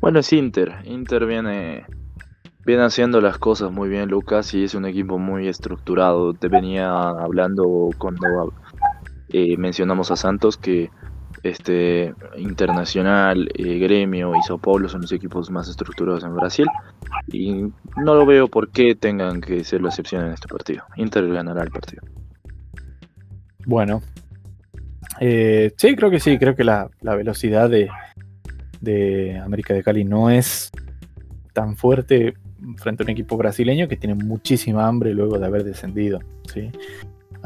Bueno, 0.01 0.21
es 0.21 0.33
Inter. 0.33 0.75
Inter 0.85 1.27
viene, 1.27 1.85
viene 2.65 2.83
haciendo 2.85 3.21
las 3.21 3.39
cosas 3.39 3.71
muy 3.73 3.89
bien, 3.89 4.09
Lucas, 4.09 4.55
y 4.55 4.65
es 4.65 4.75
un 4.75 4.87
equipo 4.87 5.19
muy 5.19 5.49
estructurado. 5.49 6.35
Te 6.35 6.49
venía 6.49 6.91
hablando 6.91 7.91
cuando 7.99 8.53
eh, 9.29 9.57
mencionamos 9.57 10.11
a 10.11 10.17
Santos 10.17 10.57
que 10.57 10.91
este 11.43 12.15
Internacional, 12.37 13.49
eh, 13.55 13.79
Gremio 13.79 14.33
y 14.35 14.43
Sao 14.43 14.59
Paulo 14.59 14.89
son 14.89 15.03
los 15.03 15.13
equipos 15.13 15.51
más 15.51 15.69
estructurados 15.69 16.25
en 16.25 16.35
Brasil 16.35 16.67
y 17.29 17.67
no 17.97 18.15
lo 18.15 18.27
veo 18.27 18.49
por 18.49 18.71
qué 18.71 18.95
tengan 18.95 19.41
que 19.41 19.65
ser 19.65 19.83
la 19.83 19.89
excepción 19.89 20.27
en 20.27 20.33
este 20.33 20.49
partido. 20.49 20.85
Inter 20.97 21.29
ganará 21.29 21.63
el 21.63 21.71
partido. 21.71 22.03
Bueno, 23.65 24.03
eh, 25.21 25.73
sí, 25.77 25.97
creo 25.97 26.11
que 26.11 26.21
sí, 26.21 26.39
creo 26.39 26.55
que 26.55 26.65
la, 26.65 26.89
velocidad 27.03 27.69
de, 27.69 27.89
de 28.81 29.39
América 29.39 29.75
de 29.75 29.83
Cali 29.83 30.05
no 30.05 30.31
es 30.31 30.71
tan 31.53 31.77
fuerte 31.77 32.35
frente 32.77 33.03
a 33.03 33.05
un 33.05 33.11
equipo 33.11 33.37
brasileño 33.37 33.89
que 33.89 33.97
tiene 33.97 34.15
muchísima 34.15 34.87
hambre 34.87 35.15
luego 35.15 35.39
de 35.39 35.47
haber 35.47 35.65
descendido. 35.65 36.21
¿sí? 36.53 36.71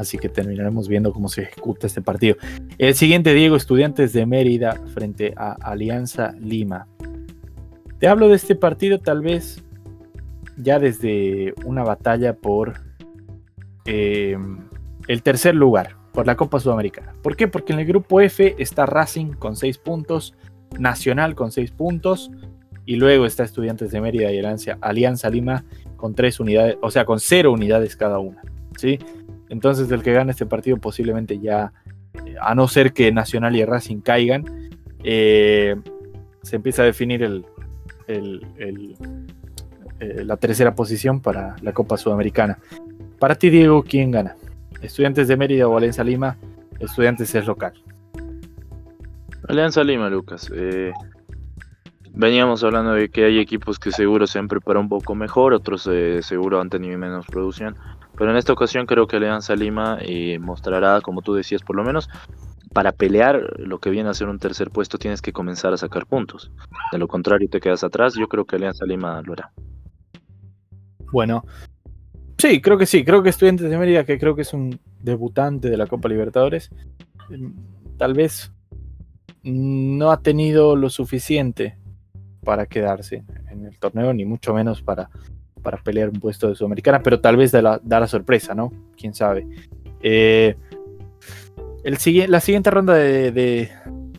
Así 0.01 0.17
que 0.17 0.29
terminaremos 0.29 0.87
viendo 0.87 1.13
cómo 1.13 1.29
se 1.29 1.43
ejecuta 1.43 1.85
este 1.85 2.01
partido. 2.01 2.35
El 2.79 2.95
siguiente, 2.95 3.33
Diego, 3.35 3.55
Estudiantes 3.55 4.13
de 4.13 4.25
Mérida 4.25 4.81
frente 4.93 5.33
a 5.37 5.53
Alianza 5.61 6.33
Lima. 6.39 6.87
Te 7.99 8.07
hablo 8.07 8.27
de 8.27 8.35
este 8.35 8.55
partido 8.55 8.99
tal 8.99 9.21
vez 9.21 9.63
ya 10.57 10.79
desde 10.79 11.53
una 11.65 11.83
batalla 11.83 12.35
por 12.35 12.81
eh, 13.85 14.35
el 15.07 15.21
tercer 15.21 15.53
lugar, 15.53 15.95
por 16.13 16.25
la 16.25 16.35
Copa 16.35 16.59
Sudamericana. 16.59 17.13
¿Por 17.21 17.35
qué? 17.35 17.47
Porque 17.47 17.73
en 17.73 17.79
el 17.79 17.85
grupo 17.85 18.21
F 18.21 18.55
está 18.57 18.87
Racing 18.87 19.33
con 19.33 19.55
6 19.55 19.77
puntos, 19.77 20.33
Nacional 20.79 21.35
con 21.35 21.51
6 21.51 21.71
puntos, 21.71 22.31
y 22.85 22.95
luego 22.95 23.27
está 23.27 23.43
Estudiantes 23.43 23.91
de 23.91 24.01
Mérida 24.01 24.31
y 24.31 24.39
Alianza, 24.39 24.79
Alianza 24.81 25.29
Lima 25.29 25.63
con 25.95 26.15
3 26.15 26.39
unidades, 26.39 26.77
o 26.81 26.89
sea, 26.89 27.05
con 27.05 27.19
0 27.19 27.51
unidades 27.51 27.95
cada 27.95 28.17
una. 28.17 28.41
¿sí? 28.77 28.99
Entonces 29.51 29.91
el 29.91 30.01
que 30.01 30.13
gane 30.13 30.31
este 30.31 30.45
partido 30.45 30.77
posiblemente 30.77 31.37
ya, 31.37 31.73
eh, 32.25 32.35
a 32.39 32.55
no 32.55 32.69
ser 32.69 32.93
que 32.93 33.11
Nacional 33.11 33.53
y 33.57 33.65
Racing 33.65 33.99
caigan, 33.99 34.45
eh, 35.03 35.75
se 36.41 36.55
empieza 36.55 36.83
a 36.83 36.85
definir 36.85 37.21
el, 37.21 37.45
eh, 38.07 38.95
la 40.23 40.37
tercera 40.37 40.73
posición 40.73 41.19
para 41.19 41.57
la 41.61 41.73
Copa 41.73 41.97
Sudamericana. 41.97 42.59
Para 43.19 43.35
ti, 43.35 43.49
Diego, 43.49 43.83
¿quién 43.83 44.09
gana? 44.11 44.37
¿Estudiantes 44.81 45.27
de 45.27 45.35
Mérida 45.35 45.67
o 45.67 45.75
Alianza 45.75 46.05
Lima? 46.05 46.37
Estudiantes 46.79 47.35
es 47.35 47.45
local. 47.45 47.73
Alianza 49.49 49.83
Lima, 49.83 50.09
Lucas. 50.09 50.49
veníamos 52.13 52.63
hablando 52.63 52.93
de 52.93 53.09
que 53.09 53.25
hay 53.25 53.39
equipos 53.39 53.79
que 53.79 53.91
seguro 53.91 54.27
se 54.27 54.39
han 54.39 54.47
preparado 54.47 54.81
un 54.81 54.89
poco 54.89 55.13
mejor, 55.13 55.53
otros 55.53 55.89
seguro 56.21 56.61
han 56.61 56.69
tenido 56.69 56.97
menos 56.97 57.25
producción. 57.25 57.75
Pero 58.21 58.33
en 58.33 58.37
esta 58.37 58.53
ocasión 58.53 58.85
creo 58.85 59.07
que 59.07 59.15
Alianza 59.15 59.55
Lima 59.55 59.97
eh, 59.99 60.37
mostrará, 60.37 61.01
como 61.01 61.23
tú 61.23 61.33
decías, 61.33 61.63
por 61.63 61.75
lo 61.75 61.83
menos 61.83 62.07
para 62.71 62.91
pelear 62.91 63.41
lo 63.57 63.79
que 63.79 63.89
viene 63.89 64.09
a 64.09 64.13
ser 64.13 64.27
un 64.27 64.37
tercer 64.37 64.69
puesto 64.69 64.99
tienes 64.99 65.23
que 65.23 65.33
comenzar 65.33 65.73
a 65.73 65.77
sacar 65.77 66.05
puntos. 66.05 66.51
De 66.91 66.99
lo 66.99 67.07
contrario 67.07 67.49
te 67.49 67.59
quedas 67.59 67.83
atrás. 67.83 68.13
Yo 68.13 68.27
creo 68.27 68.45
que 68.45 68.57
Alianza 68.57 68.85
Lima 68.85 69.23
lo 69.23 69.33
hará. 69.33 69.51
Bueno, 71.11 71.43
sí, 72.37 72.61
creo 72.61 72.77
que 72.77 72.85
sí. 72.85 73.03
Creo 73.03 73.23
que 73.23 73.29
Estudiantes 73.29 73.67
de 73.67 73.75
Mérida, 73.79 74.05
que 74.05 74.19
creo 74.19 74.35
que 74.35 74.43
es 74.43 74.53
un 74.53 74.79
debutante 74.99 75.71
de 75.71 75.77
la 75.77 75.87
Copa 75.87 76.07
Libertadores, 76.07 76.69
mm, 77.27 77.97
tal 77.97 78.13
vez 78.13 78.53
no 79.41 80.11
ha 80.11 80.21
tenido 80.21 80.75
lo 80.75 80.91
suficiente 80.91 81.75
para 82.43 82.67
quedarse 82.67 83.23
en 83.49 83.65
el 83.65 83.79
torneo, 83.79 84.13
ni 84.13 84.25
mucho 84.25 84.53
menos 84.53 84.83
para 84.83 85.09
para 85.61 85.77
pelear 85.77 86.09
un 86.09 86.19
puesto 86.19 86.49
de 86.49 86.55
Sudamericana, 86.55 87.01
pero 87.01 87.19
tal 87.19 87.37
vez 87.37 87.51
da 87.51 87.79
la, 87.83 88.07
sorpresa, 88.07 88.53
¿no? 88.53 88.71
Quién 88.97 89.13
sabe. 89.13 89.47
Eh, 90.01 90.55
la 91.83 92.39
siguiente 92.39 92.69
ronda 92.69 92.93
de, 92.93 93.69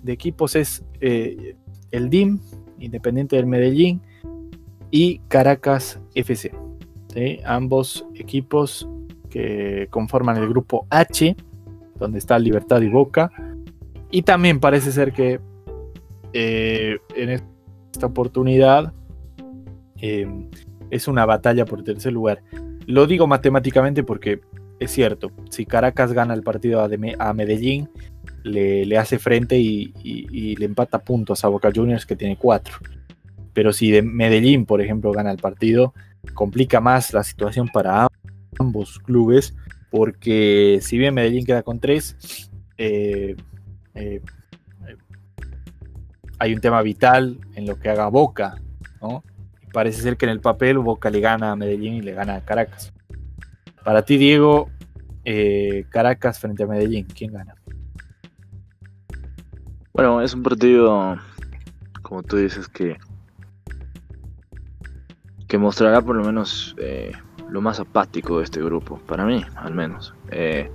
equipos 0.06 0.56
es 0.56 0.84
eh, 1.00 1.56
el 1.90 2.10
DIM, 2.10 2.40
Independiente 2.78 3.36
del 3.36 3.46
Medellín, 3.46 4.00
y 4.90 5.18
Caracas 5.28 6.00
FC. 6.14 6.52
Ambos 7.44 8.06
equipos 8.14 8.88
que 9.30 9.88
conforman 9.90 10.36
el 10.36 10.48
grupo 10.48 10.86
H, 10.90 11.34
donde 11.98 12.18
está 12.18 12.38
Libertad 12.38 12.80
y 12.82 12.88
Boca. 12.88 13.30
Y 14.10 14.22
también 14.22 14.60
parece 14.60 14.92
ser 14.92 15.12
que 15.12 15.40
eh, 16.32 16.98
en 17.16 17.30
esta 17.30 18.06
oportunidad 18.06 18.92
es 20.92 21.08
una 21.08 21.24
batalla 21.24 21.64
por 21.64 21.82
tercer 21.82 22.12
lugar. 22.12 22.42
Lo 22.86 23.06
digo 23.06 23.26
matemáticamente 23.26 24.04
porque 24.04 24.42
es 24.78 24.90
cierto, 24.90 25.32
si 25.48 25.64
Caracas 25.64 26.12
gana 26.12 26.34
el 26.34 26.42
partido 26.42 26.80
a, 26.80 27.32
Medellín, 27.32 27.88
le, 28.42 28.98
hace 28.98 29.18
frente 29.18 29.58
y, 29.58 30.56
le 30.56 30.64
empata 30.64 30.98
puntos 30.98 31.44
a 31.44 31.48
Boca 31.48 31.70
Juniors 31.74 32.04
que 32.04 32.16
tiene 32.16 32.36
cuatro. 32.36 32.76
Pero 33.54 33.72
si 33.72 33.90
de 33.90 34.02
Medellín, 34.02 34.66
por 34.66 34.82
ejemplo, 34.82 35.12
gana 35.12 35.30
el 35.30 35.38
partido, 35.38 35.94
complica 36.34 36.80
más 36.80 37.14
la 37.14 37.24
situación 37.24 37.68
para 37.68 38.08
ambos 38.58 38.98
clubes, 38.98 39.54
porque 39.90 40.78
si 40.82 40.98
bien 40.98 41.14
Medellín 41.14 41.46
queda 41.46 41.62
con 41.62 41.80
tres, 41.80 42.50
eh, 42.76 43.34
eh, 43.94 44.20
hay 46.38 46.52
un 46.52 46.60
tema 46.60 46.82
vital 46.82 47.38
en 47.54 47.66
lo 47.66 47.78
que 47.78 47.88
haga 47.88 48.08
Boca, 48.08 48.60
¿no? 49.00 49.22
Parece 49.72 50.02
ser 50.02 50.16
que 50.16 50.26
en 50.26 50.32
el 50.32 50.40
papel 50.40 50.78
Boca 50.78 51.10
le 51.10 51.20
gana 51.20 51.52
a 51.52 51.56
Medellín 51.56 51.94
y 51.94 52.02
le 52.02 52.12
gana 52.12 52.36
a 52.36 52.44
Caracas. 52.44 52.92
Para 53.84 54.02
ti, 54.02 54.16
Diego, 54.16 54.70
eh, 55.24 55.86
Caracas 55.90 56.38
frente 56.38 56.64
a 56.64 56.66
Medellín, 56.66 57.06
¿quién 57.06 57.32
gana? 57.32 57.54
Bueno, 59.92 60.22
es 60.22 60.34
un 60.34 60.42
partido, 60.42 61.16
como 62.02 62.22
tú 62.22 62.36
dices, 62.36 62.68
que, 62.68 62.96
que 65.48 65.58
mostrará 65.58 66.00
por 66.00 66.16
lo 66.16 66.24
menos 66.24 66.74
eh, 66.78 67.12
lo 67.50 67.60
más 67.60 67.80
apático 67.80 68.38
de 68.38 68.44
este 68.44 68.62
grupo, 68.62 68.98
para 69.06 69.24
mí 69.24 69.44
al 69.56 69.74
menos. 69.74 70.14
Eh, 70.30 70.70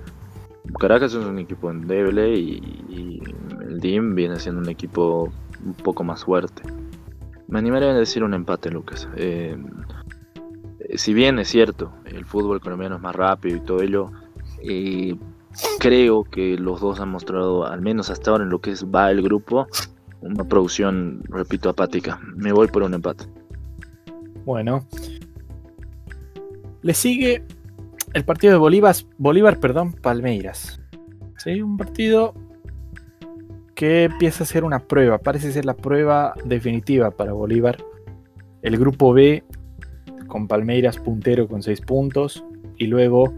Caracas 0.78 1.14
es 1.14 1.24
un 1.24 1.38
equipo 1.38 1.70
endeble 1.70 2.34
y, 2.34 2.60
y 2.88 3.22
el 3.62 3.80
DIM 3.80 4.14
viene 4.14 4.38
siendo 4.38 4.60
un 4.60 4.68
equipo 4.68 5.32
un 5.64 5.74
poco 5.74 6.04
más 6.04 6.24
fuerte. 6.24 6.62
Me 7.48 7.58
animaría 7.58 7.90
a 7.90 7.94
decir 7.94 8.22
un 8.22 8.34
empate, 8.34 8.70
Lucas. 8.70 9.08
Eh, 9.16 9.56
si 10.96 11.14
bien 11.14 11.38
es 11.38 11.48
cierto, 11.48 11.92
el 12.04 12.24
fútbol 12.26 12.60
colombiano 12.60 12.96
es 12.96 13.02
más 13.02 13.16
rápido 13.16 13.56
y 13.56 13.60
todo 13.60 13.82
ello, 13.82 14.12
eh, 14.62 15.16
creo 15.78 16.24
que 16.24 16.58
los 16.58 16.80
dos 16.80 17.00
han 17.00 17.08
mostrado, 17.08 17.66
al 17.66 17.80
menos 17.80 18.10
hasta 18.10 18.30
ahora 18.30 18.44
en 18.44 18.50
lo 18.50 18.60
que 18.60 18.72
es 18.72 18.84
va 18.84 19.10
el 19.10 19.22
grupo, 19.22 19.66
una 20.20 20.44
producción, 20.44 21.22
repito, 21.28 21.70
apática. 21.70 22.20
Me 22.36 22.52
voy 22.52 22.68
por 22.68 22.82
un 22.82 22.94
empate. 22.94 23.24
Bueno. 24.44 24.86
Le 26.82 26.94
sigue 26.94 27.44
el 28.12 28.24
partido 28.24 28.52
de 28.52 28.58
Bolívar, 28.58 28.94
Bolívar 29.16 29.58
perdón, 29.58 29.92
Palmeiras. 29.94 30.80
¿Sí? 31.38 31.62
Un 31.62 31.76
partido 31.76 32.34
que 33.78 34.02
empieza 34.02 34.42
a 34.42 34.46
ser 34.48 34.64
una 34.64 34.80
prueba, 34.80 35.18
parece 35.18 35.52
ser 35.52 35.64
la 35.64 35.76
prueba 35.76 36.34
definitiva 36.44 37.12
para 37.12 37.32
Bolívar. 37.32 37.78
El 38.60 38.76
grupo 38.76 39.12
B 39.12 39.44
con 40.26 40.48
Palmeiras 40.48 40.98
puntero 40.98 41.46
con 41.46 41.62
6 41.62 41.82
puntos 41.82 42.44
y 42.76 42.88
luego 42.88 43.32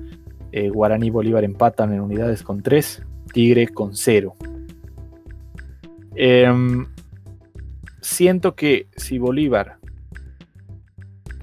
eh, 0.52 0.70
Guaraní 0.70 1.08
y 1.08 1.10
Bolívar 1.10 1.44
empatan 1.44 1.92
en 1.92 2.00
unidades 2.00 2.42
con 2.42 2.62
3, 2.62 3.02
Tigre 3.34 3.68
con 3.68 3.94
0. 3.94 4.34
Em, 6.14 6.86
siento 8.00 8.54
que 8.54 8.88
si 8.96 9.18
Bolívar 9.18 9.76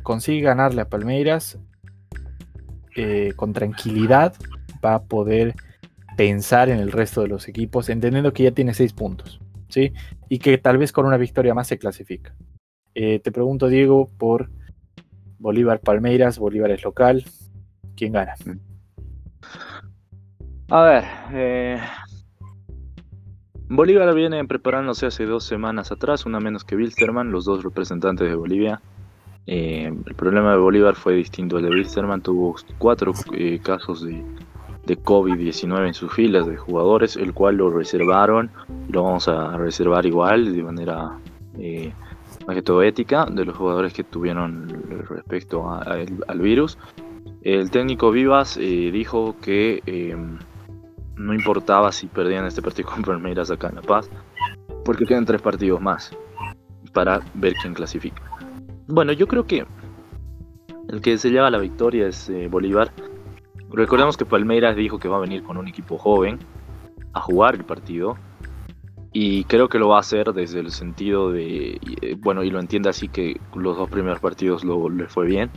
consigue 0.02 0.42
ganarle 0.42 0.82
a 0.82 0.90
Palmeiras, 0.90 1.60
eh, 2.96 3.34
con 3.36 3.54
tranquilidad 3.54 4.34
va 4.84 4.96
a 4.96 5.04
poder 5.04 5.54
pensar 6.18 6.70
en 6.70 6.80
el 6.80 6.92
resto 6.92 7.22
de 7.22 7.30
los 7.30 7.48
equipos, 7.48 7.88
entendiendo 7.88 8.34
que 8.34 8.44
ya 8.44 8.52
tiene 8.52 8.74
seis 8.74 8.92
puntos, 8.92 9.40
¿sí? 9.70 9.94
Y 10.28 10.40
que 10.40 10.58
tal 10.58 10.78
vez 10.78 10.92
con 10.92 11.06
una 11.06 11.16
victoria 11.16 11.54
más 11.54 11.68
se 11.68 11.78
clasifica. 11.78 12.36
Eh, 12.96 13.20
te 13.20 13.32
pregunto, 13.32 13.68
Diego, 13.68 14.10
por 14.18 14.50
Bolívar 15.38 15.80
Palmeiras, 15.80 16.40
Bolívar 16.40 16.72
es 16.72 16.84
local, 16.84 17.24
¿quién 17.96 18.14
gana? 18.14 18.34
A 20.70 20.82
ver, 20.82 21.04
eh, 21.34 21.80
Bolívar 23.70 24.14
viene 24.16 24.44
preparándose 24.46 25.06
hace 25.06 25.26
dos 25.26 25.44
semanas 25.44 25.92
atrás, 25.92 26.26
una 26.26 26.40
menos 26.40 26.64
que 26.64 26.76
Wilstermann, 26.76 27.32
los 27.32 27.46
dos 27.46 27.64
representantes 27.64 28.28
de 28.28 28.36
Bolivia. 28.36 28.82
Eh, 29.46 29.94
el 30.06 30.16
problema 30.16 30.52
de 30.52 30.58
Bolívar 30.58 30.96
fue 30.96 31.14
distinto 31.14 31.58
al 31.58 31.64
de 31.64 31.70
Wilstermann, 31.70 32.22
tuvo 32.22 32.56
cuatro 32.80 33.14
casos 33.64 34.04
de, 34.04 34.24
de 34.88 34.98
COVID-19 34.98 35.88
en 35.88 35.94
sus 35.94 36.14
filas 36.14 36.48
de 36.48 36.58
jugadores, 36.58 37.18
el 37.18 37.34
cual 37.34 37.58
lo 37.58 37.70
reservaron, 37.70 38.50
lo 38.90 39.04
vamos 39.04 39.28
a 39.28 39.58
reservar 39.58 40.06
igual 40.06 40.56
de 40.56 40.64
manera 40.64 41.20
eh, 41.60 41.94
más 42.48 42.56
que 42.56 42.62
todo 42.62 42.82
ética 42.82 43.26
de 43.26 43.46
los 43.46 43.56
jugadores 43.56 43.94
que 43.94 44.04
tuvieron 44.04 44.68
respecto 45.10 45.70
al 45.70 46.40
virus. 46.40 46.78
El 47.42 47.70
técnico 47.70 48.12
Vivas 48.12 48.58
dijo 48.58 49.36
que 49.42 49.82
no 51.18 51.34
importaba 51.34 51.92
si 51.92 52.08
perdían 52.08 52.46
este 52.46 52.62
partido 52.62 52.90
con 52.94 53.04
Palmeiras 53.04 53.52
acá 53.52 53.70
en 53.70 53.76
La 53.76 53.82
Paz, 53.82 54.10
porque 54.86 55.06
quedan 55.06 55.26
tres 55.26 55.42
partidos 55.42 55.82
más 55.82 56.16
para 56.94 57.22
ver 57.34 57.54
quién 57.62 57.74
clasifica. 57.74 58.22
Bueno, 58.88 59.12
yo 59.12 59.28
creo 59.28 59.46
que 59.46 59.66
el 60.88 61.02
que 61.02 61.18
se 61.18 61.30
lleva 61.30 61.52
la 61.52 61.58
victoria 61.58 62.08
es 62.08 62.30
eh, 62.30 62.48
Bolívar. 62.48 62.92
Recordemos 63.78 64.18
que 64.18 64.26
Palmeiras 64.26 64.76
dijo 64.76 64.98
que 64.98 65.08
va 65.08 65.18
a 65.18 65.20
venir 65.20 65.44
con 65.44 65.56
un 65.56 65.68
equipo 65.68 66.00
joven 66.00 66.40
a 67.14 67.22
jugar 67.22 67.54
el 67.54 67.64
partido. 67.64 68.18
Y 69.14 69.44
creo 69.44 69.70
que 69.70 69.78
lo 69.78 69.90
va 69.90 69.98
a 69.98 70.00
hacer 70.00 70.34
desde 70.34 70.62
el 70.62 70.72
sentido 70.72 71.32
de, 71.32 71.80
eh, 72.02 72.16
bueno, 72.18 72.44
y 72.44 72.50
lo 72.50 72.60
entiende 72.60 72.90
así 72.90 73.08
que 73.08 73.40
los 73.54 73.78
dos 73.78 73.88
primeros 73.88 74.20
partidos 74.20 74.64
le 74.66 75.08
fue 75.08 75.28
bien. 75.28 75.52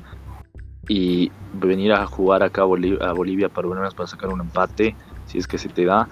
Y 0.87 1.33
venir 1.55 1.95
a 1.95 2.05
jugar 2.05 2.43
acá 2.43 2.61
a 2.61 2.67
Bolivia, 2.67 3.09
a 3.09 3.15
Bolivia 3.15 3.49
para, 3.49 3.69
para 3.91 4.07
sacar 4.07 4.29
un 4.29 4.43
empate 4.43 4.95
si 5.25 5.39
es 5.39 5.47
que 5.47 5.57
se 5.57 5.71
te 5.71 5.87
da, 5.87 6.07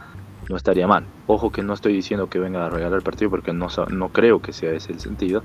no 0.49 0.57
estaría 0.57 0.87
mal. 0.87 1.05
Ojo 1.27 1.53
que 1.53 1.63
no 1.63 1.75
estoy 1.75 1.93
diciendo 1.93 2.31
que 2.31 2.39
venga 2.39 2.65
a 2.65 2.71
regalar 2.71 2.97
el 2.97 3.05
partido 3.05 3.31
porque 3.31 3.53
no, 3.53 3.67
no 3.91 4.09
creo 4.09 4.41
que 4.41 4.55
sea 4.55 4.73
ese 4.73 4.93
el 4.93 5.01
sentido. 5.01 5.43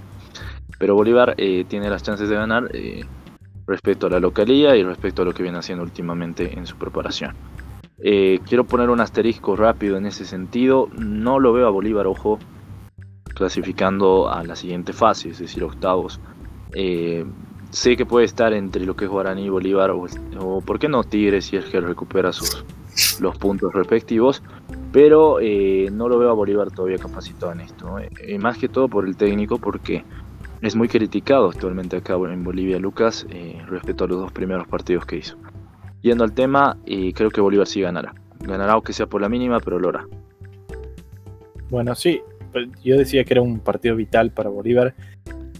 Pero 0.80 0.95
Bolívar 0.95 1.36
eh, 1.38 1.65
tiene 1.67 1.89
las 1.89 2.04
chances 2.04 2.30
de 2.30 2.36
ganar 2.36 2.69
eh, 2.73 3.02
respecto 3.67 4.08
a 4.08 4.10
la 4.10 4.19
localía 4.19 4.76
y 4.76 4.84
respecto 4.84 5.21
a 5.21 5.26
lo 5.26 5.34
que 5.34 5.43
viene 5.43 5.58
haciendo 5.58 5.84
últimamente 5.84 6.58
en 6.58 6.65
su 6.65 6.78
preparación. 6.78 7.36
Eh, 7.99 8.39
quiero 8.47 8.65
poner 8.65 8.89
un 8.89 8.99
asterisco 8.99 9.56
rápido 9.56 9.97
en 9.97 10.06
ese 10.06 10.26
sentido. 10.26 10.89
No 10.97 11.39
lo 11.39 11.54
veo 11.54 11.67
a 11.67 11.71
Bolívar, 11.71 12.08
ojo, 12.08 12.39
clasificando 13.34 14.30
a 14.30 14.43
la 14.43 14.56
siguiente 14.56 14.93
fase, 14.93 15.30
es 15.30 15.39
decir, 15.39 15.63
octavos. 15.63 16.19
sé 17.71 17.97
que 17.97 18.06
puede 18.06 18.26
estar 18.26 18.54
entre 18.54 18.86
lo 18.86 18.95
que 18.95 19.06
es 19.06 19.12
Guaraní 19.12 19.45
y 19.45 19.49
Bolívar, 19.49 19.91
o, 19.91 20.06
o 20.39 20.62
por 20.62 20.80
qué 20.80 20.89
no 20.89 21.04
Tigres 21.04 21.45
si 21.45 21.58
es 21.58 21.65
que 21.65 21.80
recupera 21.80 22.32
sus, 22.32 22.65
los 23.19 23.38
puntos 23.38 23.73
respectivos, 23.73 24.41
pero 24.91 25.39
eh, 25.39 25.89
no 25.91 26.08
lo 26.08 26.19
veo 26.19 26.30
a 26.30 26.34
Bolívar 26.34 26.71
todavía 26.71 26.97
capacitado 26.97 27.52
en 27.52 27.62
esto. 27.62 27.97
Eh, 27.99 28.38
más 28.38 28.58
que 28.58 28.69
todo 28.69 28.88
por 28.88 29.08
el 29.08 29.15
técnico, 29.15 29.58
porque 29.58 30.04
es 30.63 30.76
muy 30.76 30.88
criticado 30.88 31.49
actualmente 31.49 31.97
acá 31.97 32.13
en 32.13 32.43
Bolivia 32.43 32.80
Lucas 32.80 33.28
eh, 33.30 33.62
respecto 33.67 34.06
a 34.06 34.08
los 34.08 34.19
dos 34.19 34.32
primeros 34.32 34.65
partidos 34.67 35.06
que 35.06 35.17
hizo. 35.17 35.38
Yendo 36.02 36.23
al 36.23 36.34
tema, 36.34 36.78
creo 36.86 37.30
que 37.30 37.41
Bolívar 37.41 37.67
sí 37.67 37.82
ganará. 37.82 38.13
Ganará 38.39 38.73
aunque 38.73 38.93
sea 38.93 39.08
por 39.08 39.21
la 39.21 39.30
mínima, 39.30 39.60
pero 39.60 39.80
lo 39.80 39.89
hará. 39.89 40.08
Bueno, 41.69 41.95
sí, 41.95 42.21
pues, 42.52 42.69
yo 42.84 42.97
decía 42.97 43.23
que 43.23 43.34
era 43.34 43.41
un 43.41 43.60
partido 43.60 43.95
vital 43.95 44.32
para 44.32 44.49
Bolívar, 44.49 44.95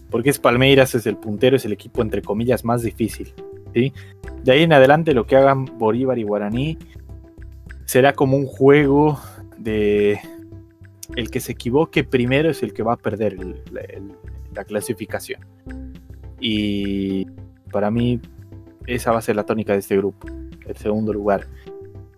porque 0.10 0.30
es 0.30 0.39
Palmeiras, 0.39 0.96
es 0.96 1.06
el 1.06 1.18
puntero, 1.18 1.56
es 1.56 1.66
el 1.66 1.74
equipo 1.74 2.02
entre 2.02 2.22
comillas 2.22 2.63
más 2.63 2.82
difícil. 2.82 3.34
De 3.74 4.52
ahí 4.52 4.63
en 4.63 4.74
adelante 4.74 5.13
lo 5.13 5.26
que 5.26 5.36
hagan 5.36 5.66
Bolívar 5.78 6.20
y 6.20 6.24
Guaraní 6.24 6.78
será 7.86 8.13
como 8.13 8.38
un 8.38 8.46
juego 8.46 9.20
de 9.58 10.20
el 11.16 11.30
que 11.30 11.39
se 11.39 11.54
equivoque 11.54 12.04
primero 12.04 12.50
es 12.50 12.63
el 12.63 12.74
que 12.74 12.84
va 12.84 12.94
a 12.94 12.98
perder 12.98 13.38
la 14.54 14.63
clasificación. 14.66 15.42
Y 16.39 17.26
para 17.72 17.89
mí 17.89 18.20
esa 18.86 19.12
va 19.12 19.20
a 19.20 19.22
ser 19.22 19.36
la 19.36 19.44
tónica 19.44 19.74
de 19.74 19.80
este 19.80 19.98
grupo, 19.98 20.28
el 20.66 20.76
segundo 20.76 21.13
lugar. 21.13 21.48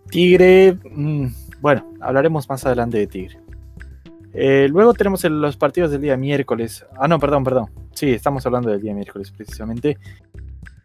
Tigre, 0.10 0.78
mm, 0.92 1.28
bueno, 1.62 1.94
hablaremos 2.02 2.50
más 2.50 2.66
adelante 2.66 2.98
de 2.98 3.08
Tigre. 3.08 3.40
Eh, 4.34 4.68
luego 4.70 4.94
tenemos 4.94 5.24
los 5.24 5.56
partidos 5.58 5.92
del 5.92 6.02
día 6.02 6.18
miércoles. 6.18 6.86
Ah, 6.98 7.08
no, 7.08 7.20
perdón, 7.20 7.44
perdón. 7.44 7.70
Sí, 7.94 8.12
estamos 8.12 8.46
hablando 8.46 8.70
del 8.70 8.82
día 8.82 8.94
miércoles 8.94 9.32
precisamente. 9.32 9.98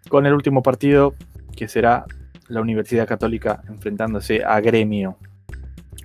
Con 0.09 0.27
el 0.27 0.35
último 0.35 0.63
partido 0.63 1.15
que 1.57 1.67
será 1.67 2.05
la 2.49 2.61
Universidad 2.61 3.09
Católica 3.09 3.63
enfrentándose 3.69 4.45
a 4.45 4.61
Gremio. 4.61 5.17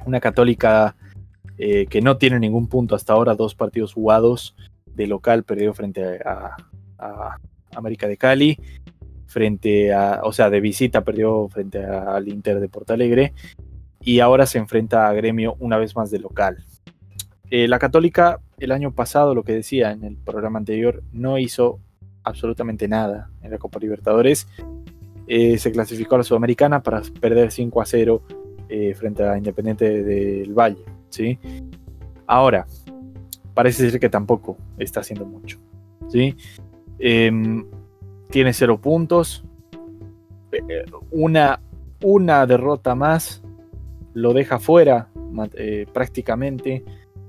Una 0.06 0.20
católica 0.20 0.96
eh, 1.58 1.86
que 1.88 2.02
no 2.02 2.18
tiene 2.18 2.40
ningún 2.40 2.68
punto 2.68 2.96
hasta 2.96 3.14
ahora, 3.14 3.36
dos 3.36 3.56
partidos 3.56 3.94
jugados 3.94 4.56
de 4.96 5.08
local, 5.08 5.44
perdió 5.44 5.74
frente 5.74 6.20
a, 6.26 6.56
América 7.76 8.08
de 8.08 8.16
Cali, 8.16 8.58
frente 9.28 9.94
a, 9.94 10.22
o 10.24 10.32
sea, 10.32 10.50
de 10.50 10.62
visita 10.62 11.04
perdió 11.04 11.50
frente 11.50 11.84
al 11.84 12.28
Inter 12.30 12.62
de 12.62 12.70
Porto 12.70 12.94
Alegre 12.94 13.34
y 14.02 14.22
ahora 14.22 14.46
se 14.46 14.60
enfrenta 14.60 15.10
a 15.10 15.14
Gremio 15.14 15.58
una 15.60 15.78
vez 15.78 15.96
más 15.96 16.10
de 16.10 16.20
local. 16.20 16.64
Eh, 17.50 17.68
la 17.68 17.78
Católica 17.78 18.40
el 18.60 18.72
año 18.72 18.94
pasado, 18.94 19.36
lo 19.36 19.44
que 19.44 19.54
decía 19.54 19.92
en 19.92 20.06
el 20.06 20.16
programa 20.16 20.58
anterior, 20.58 21.04
no 21.12 21.38
hizo 21.38 21.80
absolutamente 22.24 22.88
nada 22.88 23.30
en 23.42 23.52
la 23.52 23.58
Copa 23.58 23.80
Libertadores 23.80 24.48
eh, 25.28 25.58
se 25.58 25.72
clasificó 25.72 26.16
a 26.16 26.18
la 26.20 26.24
Sudamericana 26.24 26.84
para 26.84 27.02
perder 27.20 27.52
5 27.52 27.82
a 27.82 27.86
0 27.86 28.22
eh, 28.70 28.94
frente 28.94 29.24
a 29.24 29.38
Independiente 29.38 30.04
del 30.04 30.54
Valle. 30.54 30.84
¿sí? 31.10 31.40
Ahora, 32.28 32.68
parece 33.56 33.90
ser 33.90 34.00
que 34.00 34.10
tampoco 34.10 34.58
está 34.78 35.00
haciendo 35.00 35.26
mucho. 35.26 35.58
¿sí? 36.10 36.36
Em, 37.00 37.66
tiene 38.30 38.54
0 38.54 38.80
puntos. 38.80 39.44
Eh, 40.52 40.86
una, 41.10 41.60
una 42.04 42.46
derrota 42.46 42.94
más 42.94 43.42
lo 44.14 44.34
deja 44.34 44.60
fuera 44.60 45.10
prácticamente 45.92 46.86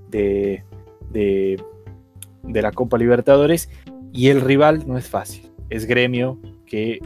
de, 0.09 0.63
de, 1.11 2.63
la 2.63 2.73
Copa 2.73 2.99
Libertadores. 2.99 3.71
Y 4.13 4.29
el 4.29 4.41
rival 4.41 4.87
no 4.87 4.99
es 4.99 5.09
fácil. 5.09 5.51
Es 5.69 5.87
gremio 5.87 6.39
que 6.65 7.01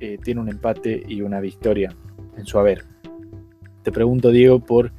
eh, 0.00 0.18
tiene 0.22 0.40
un 0.40 0.48
empate 0.48 1.02
y 1.06 1.22
una 1.22 1.40
victoria 1.40 1.94
en 2.36 2.46
su 2.46 2.58
haber. 2.58 2.84
Te 3.82 3.92
pregunto, 3.92 4.30
Diego, 4.30 4.60
por 4.60 4.92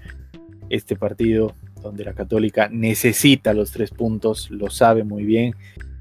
este 0.70 0.96
partido 0.96 1.54
donde 1.82 2.04
la 2.04 2.14
Católica 2.14 2.70
necesita 2.72 3.54
los 3.54 3.72
tres 3.72 3.92
puntos, 3.92 4.50
lo 4.52 4.70
sabe 4.70 5.04
muy 5.04 5.24
bien. 5.24 5.56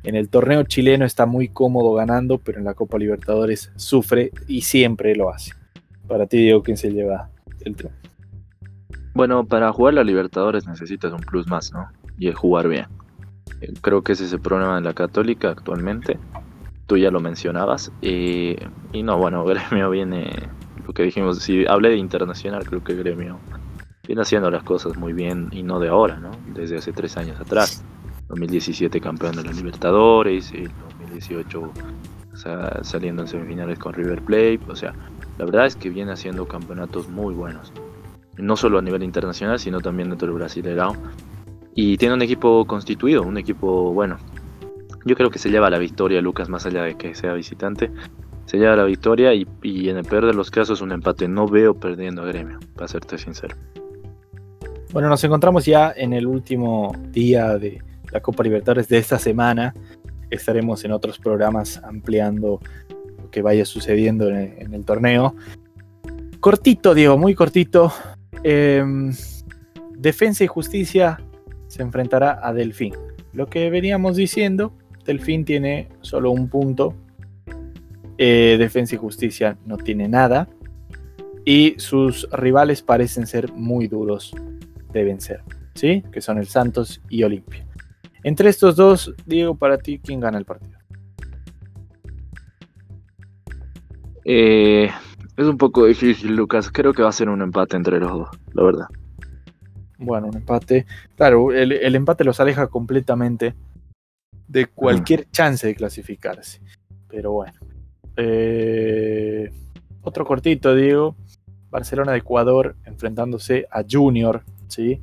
En 0.05 0.15
el 0.15 0.29
torneo 0.29 0.63
chileno 0.63 1.05
está 1.05 1.27
muy 1.27 1.49
cómodo 1.49 1.93
ganando, 1.95 2.39
pero 2.39 2.59
en 2.59 2.65
la 2.65 2.75
Copa 2.75 2.99
Libertadores 2.99 3.73
sufre 3.77 4.31
y 4.47 4.63
siempre 4.63 5.15
lo 5.17 5.31
hace. 5.31 5.53
Para 6.07 6.27
ti, 6.27 6.39
Diego, 6.39 6.63
¿quién 6.63 6.77
se 6.77 6.91
lleva 6.91 7.31
el 7.65 7.77
triunfo? 7.77 7.99
Bueno, 9.15 9.47
para 9.47 9.73
jugar 9.73 9.95
la 9.95 10.05
Libertadores 10.05 10.67
necesitas 10.67 11.13
un 11.13 11.21
plus 11.21 11.47
más, 11.49 11.73
¿no? 11.73 11.89
Y 12.19 12.29
es 12.29 12.37
jugar 12.37 12.69
bien. 12.69 12.87
Eh, 13.61 13.73
creo 13.81 14.03
que 14.03 14.13
ese 14.13 14.25
es 14.25 14.33
el 14.33 14.41
problema 14.41 14.77
de 14.77 14.83
la 14.83 14.95
Católica 14.95 15.51
actualmente 15.51 16.19
tú 16.89 16.97
ya 16.97 17.13
lo 17.13 17.21
mencionabas. 17.21 17.93
y 18.03 18.57
no, 19.05 19.19
bueno, 19.19 19.45
Gremio 19.71 19.91
viene, 19.91 20.29
lo 20.85 20.93
que 20.93 21.05
dijimos, 21.05 21.39
si 21.39 21.65
hablé 21.69 21.91
de 21.91 21.97
internacional, 21.99 22.65
creo 22.65 22.83
que 22.83 22.97
Gremio 22.97 23.39
viene 24.09 24.23
haciendo 24.23 24.51
las 24.51 24.63
cosas 24.63 24.97
muy 24.97 25.13
bien 25.13 25.51
y 25.53 25.63
no 25.63 25.79
de 25.79 25.89
ahora, 25.89 26.17
¿no? 26.17 26.31
Desde 26.55 26.79
hace 26.79 26.93
tres 26.93 27.17
años 27.19 27.39
atrás. 27.39 27.85
2017 28.29 29.01
campeón 29.01 29.37
de 29.37 29.45
los 29.45 29.55
Libertadores, 29.55 30.51
el 30.53 30.71
2018 30.99 31.71
saliendo 32.83 33.23
en 33.23 33.29
semifinales 33.29 33.79
con 33.79 33.93
River 33.93 34.23
Plate, 34.23 34.61
o 34.69 34.77
sea, 34.77 34.95
la 35.39 35.45
verdad 35.45 35.67
es 35.67 35.77
que 35.77 35.91
viene 35.91 36.13
haciendo 36.13 36.47
campeonatos 36.47 37.09
muy 37.09 37.35
buenos. 37.35 37.73
No 38.37 38.57
solo 38.57 38.79
a 38.79 38.83
nivel 38.83 39.03
internacional, 39.03 39.59
sino 39.59 39.81
también 39.81 40.09
dentro 40.09 40.29
del 40.29 40.37
Brasileirão. 40.37 40.97
Y 41.75 41.97
tiene 41.99 42.15
un 42.15 42.23
equipo 42.23 42.65
constituido, 42.65 43.23
un 43.23 43.37
equipo, 43.37 43.93
bueno, 43.93 44.17
yo 45.05 45.17
creo 45.17 45.31
que 45.31 45.39
se 45.39 45.51
lleva 45.51 45.69
la 45.69 45.79
victoria 45.79 46.23
Lucas, 46.23 46.49
más 46.49 46.65
allá 46.65 46.85
de 46.85 46.97
que 46.97 47.15
sea 47.15 47.35
visitante. 47.35 47.91
Se 48.47 48.57
lleva 48.57 48.77
la 48.77 48.85
victoria 48.85 49.35
y, 49.35 49.47
en 49.63 49.99
el 49.99 50.05
peor 50.05 50.25
de 50.25 50.33
los 50.33 50.51
casos 50.51 50.81
un 50.81 50.93
empate. 50.93 51.29
No 51.29 51.47
veo 51.47 51.75
perdiendo 51.75 52.23
a 52.23 52.27
Gremio, 52.27 52.59
para 52.75 52.89
serte 52.89 53.19
sincero. 53.19 53.55
Bueno, 54.91 55.11
nos 55.11 55.23
encontramos 55.23 55.67
ya 55.67 55.93
en 55.95 56.15
el 56.15 56.27
último 56.27 56.95
día 57.11 57.59
de 57.59 57.83
la 58.11 58.21
Copa 58.21 58.43
Libertadores 58.43 58.89
de 58.89 58.97
esta 58.97 59.19
semana. 59.19 59.75
Estaremos 60.31 60.83
en 60.83 60.93
otros 60.93 61.19
programas 61.19 61.79
ampliando 61.85 62.59
lo 63.23 63.31
que 63.31 63.43
vaya 63.43 63.67
sucediendo 63.67 64.31
en 64.31 64.73
el, 64.73 64.85
torneo. 64.87 65.35
Cortito, 66.41 66.95
Diego, 66.95 67.19
muy 67.19 67.35
cortito. 67.35 67.93
Em, 68.43 69.13
Defensa 69.95 70.45
y 70.45 70.47
Justicia 70.47 71.21
se 71.67 71.83
enfrentará 71.83 72.41
a 72.43 72.55
Delfín. 72.55 72.95
Lo 73.35 73.47
que 73.47 73.69
veníamos 73.69 74.17
diciendo, 74.17 74.73
Delfín 75.05 75.45
tiene 75.45 75.91
solo 76.01 76.31
un 76.31 76.49
punto. 76.49 76.95
Eh, 78.17 78.57
Defensa 78.59 78.95
y 78.95 78.99
Justicia 78.99 79.59
no 79.67 79.77
tiene 79.77 80.09
nada. 80.09 80.49
Y 81.45 81.75
sus 81.77 82.27
rivales 82.33 82.81
parecen 82.81 83.27
ser 83.27 83.53
muy 83.53 83.87
duros 83.87 84.33
de 84.99 85.05
vencer. 85.05 85.43
¿Sí? 85.75 86.03
Que 86.13 86.21
son 86.21 86.39
el 86.39 86.47
Santos 86.47 87.01
y 87.09 87.23
Olimpia. 87.23 87.67
Entre 88.25 88.51
estos 88.51 88.77
dos, 88.77 89.15
Diego, 89.27 89.57
para 89.57 89.79
ti, 89.79 90.01
¿quién 90.03 90.21
gana 90.21 90.39
el 90.39 90.45
partido? 90.45 90.77
Eh, 94.25 94.91
es 95.37 95.47
un 95.47 95.57
poco 95.57 95.87
difícil, 95.87 96.35
Lucas. 96.35 96.71
Creo 96.71 96.93
que 96.93 97.03
va 97.03 97.09
a 97.09 97.13
ser 97.13 97.29
un 97.29 97.41
empate 97.41 97.77
entre 97.77 98.01
los 98.01 98.11
dos, 98.11 98.29
la 98.53 98.63
verdad. 98.63 98.87
Bueno, 99.99 100.27
un 100.27 100.37
empate. 100.37 100.85
Claro, 101.17 101.53
el, 101.53 101.95
empate 101.95 102.25
los 102.25 102.41
aleja 102.41 102.67
completamente 102.67 103.55
de 104.47 104.67
cualquier 104.67 105.31
chance 105.31 105.67
de 105.67 105.75
clasificarse. 105.75 106.61
Pero 107.09 107.33
bueno. 107.33 107.59
Eh, 108.17 109.51
otro 110.03 110.25
cortito, 110.25 110.75
Diego. 110.75 111.17
Barcelona 111.71 112.13
de 112.13 112.19
Ecuador 112.19 112.77
enfrentándose 112.85 113.67
a 113.71 113.83
Junior. 113.89 114.43
¿Sí? 114.69 115.01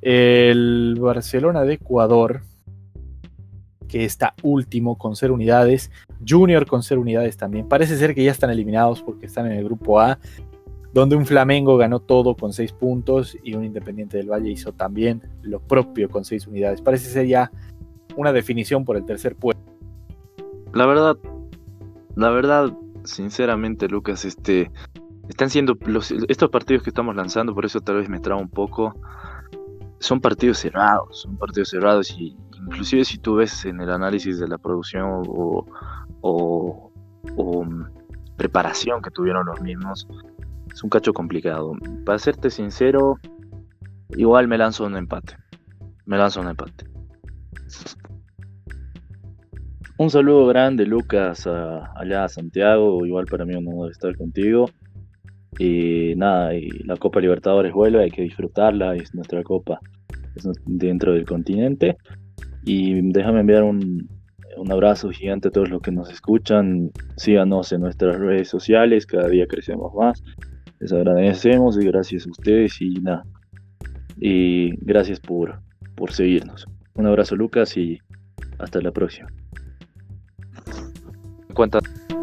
El 0.00 0.96
Barcelona 1.00 1.62
de 1.62 1.74
Ecuador, 1.74 2.42
que 3.88 4.04
está 4.04 4.34
último 4.42 4.96
con 4.96 5.16
ser 5.16 5.30
unidades. 5.30 5.90
Junior 6.26 6.66
con 6.66 6.82
ser 6.82 6.98
unidades 6.98 7.36
también. 7.36 7.68
Parece 7.68 7.96
ser 7.96 8.14
que 8.14 8.24
ya 8.24 8.30
están 8.30 8.50
eliminados 8.50 9.02
porque 9.02 9.26
están 9.26 9.46
en 9.46 9.52
el 9.52 9.64
grupo 9.64 10.00
A, 10.00 10.18
donde 10.92 11.16
un 11.16 11.26
Flamengo 11.26 11.76
ganó 11.76 12.00
todo 12.00 12.34
con 12.36 12.52
6 12.52 12.72
puntos 12.72 13.36
y 13.42 13.54
un 13.54 13.64
Independiente 13.64 14.16
del 14.16 14.30
Valle 14.30 14.50
hizo 14.50 14.72
también 14.72 15.22
lo 15.42 15.60
propio 15.60 16.08
con 16.08 16.24
6 16.24 16.46
unidades. 16.46 16.80
Parece 16.80 17.10
ser 17.10 17.26
ya 17.26 17.50
una 18.16 18.32
definición 18.32 18.84
por 18.84 18.96
el 18.96 19.04
tercer 19.04 19.36
puesto. 19.36 19.62
La 20.74 20.86
verdad, 20.86 21.18
la 22.16 22.30
verdad, 22.30 22.72
sinceramente, 23.04 23.88
Lucas, 23.88 24.24
este, 24.24 24.70
están 25.32 25.50
siendo 25.50 25.76
estos 26.28 26.50
partidos 26.50 26.82
que 26.82 26.90
estamos 26.90 27.16
lanzando, 27.16 27.54
por 27.54 27.64
eso 27.64 27.80
tal 27.80 27.96
vez 27.96 28.08
me 28.08 28.20
traba 28.20 28.40
un 28.40 28.48
poco. 28.48 28.94
Son 29.98 30.20
partidos 30.20 30.58
cerrados, 30.58 31.22
son 31.22 31.36
partidos 31.36 31.70
cerrados 31.70 32.10
y 32.18 32.36
inclusive 32.66 33.04
si 33.04 33.18
tú 33.18 33.36
ves 33.36 33.64
en 33.64 33.80
el 33.80 33.90
análisis 33.90 34.38
de 34.38 34.48
la 34.48 34.58
producción 34.58 35.22
o, 35.26 36.90
mm, 37.64 37.82
preparación 38.36 39.00
que 39.00 39.10
tuvieron 39.10 39.46
los 39.46 39.60
mismos, 39.60 40.06
es 40.72 40.82
un 40.82 40.90
cacho 40.90 41.12
complicado. 41.12 41.72
Para 42.04 42.18
serte 42.18 42.50
sincero, 42.50 43.18
igual 44.10 44.48
me 44.48 44.58
lanzo 44.58 44.84
un 44.84 44.96
empate. 44.96 45.36
Me 46.04 46.18
lanzo 46.18 46.40
un 46.40 46.48
empate. 46.48 46.86
Un 49.98 50.10
saludo 50.10 50.46
grande, 50.46 50.84
Lucas, 50.84 51.46
allá 51.46 52.24
a 52.24 52.28
Santiago. 52.28 53.06
Igual 53.06 53.26
para 53.26 53.44
mí 53.44 53.54
un 53.54 53.68
honor 53.68 53.92
estar 53.92 54.16
contigo. 54.16 54.68
Y 55.58 56.14
nada, 56.16 56.52
la 56.84 56.96
Copa 56.96 57.20
Libertadores 57.20 57.72
vuelve, 57.72 58.04
hay 58.04 58.10
que 58.10 58.22
disfrutarla, 58.22 58.96
es 58.96 59.14
nuestra 59.14 59.42
copa 59.42 59.80
es 60.34 60.48
dentro 60.66 61.12
del 61.14 61.24
continente. 61.24 61.96
Y 62.64 63.00
déjame 63.12 63.40
enviar 63.40 63.64
un, 63.64 64.08
un 64.56 64.72
abrazo 64.72 65.10
gigante 65.10 65.48
a 65.48 65.50
todos 65.50 65.70
los 65.70 65.82
que 65.82 65.92
nos 65.92 66.10
escuchan. 66.10 66.90
Síganos 67.16 67.72
en 67.72 67.80
nuestras 67.80 68.18
redes 68.18 68.48
sociales, 68.48 69.06
cada 69.06 69.28
día 69.28 69.46
crecemos 69.46 69.92
más. 69.94 70.22
Les 70.80 70.92
agradecemos 70.92 71.76
y 71.76 71.86
gracias 71.86 72.26
a 72.26 72.30
ustedes 72.30 72.80
y 72.80 72.94
nada. 72.94 73.24
Y 74.18 74.76
gracias 74.84 75.20
por, 75.20 75.60
por 75.96 76.12
seguirnos. 76.12 76.66
Un 76.94 77.06
abrazo 77.06 77.36
Lucas 77.36 77.76
y 77.76 77.98
hasta 78.58 78.80
la 78.80 78.92
próxima. 78.92 79.28
En 81.48 82.21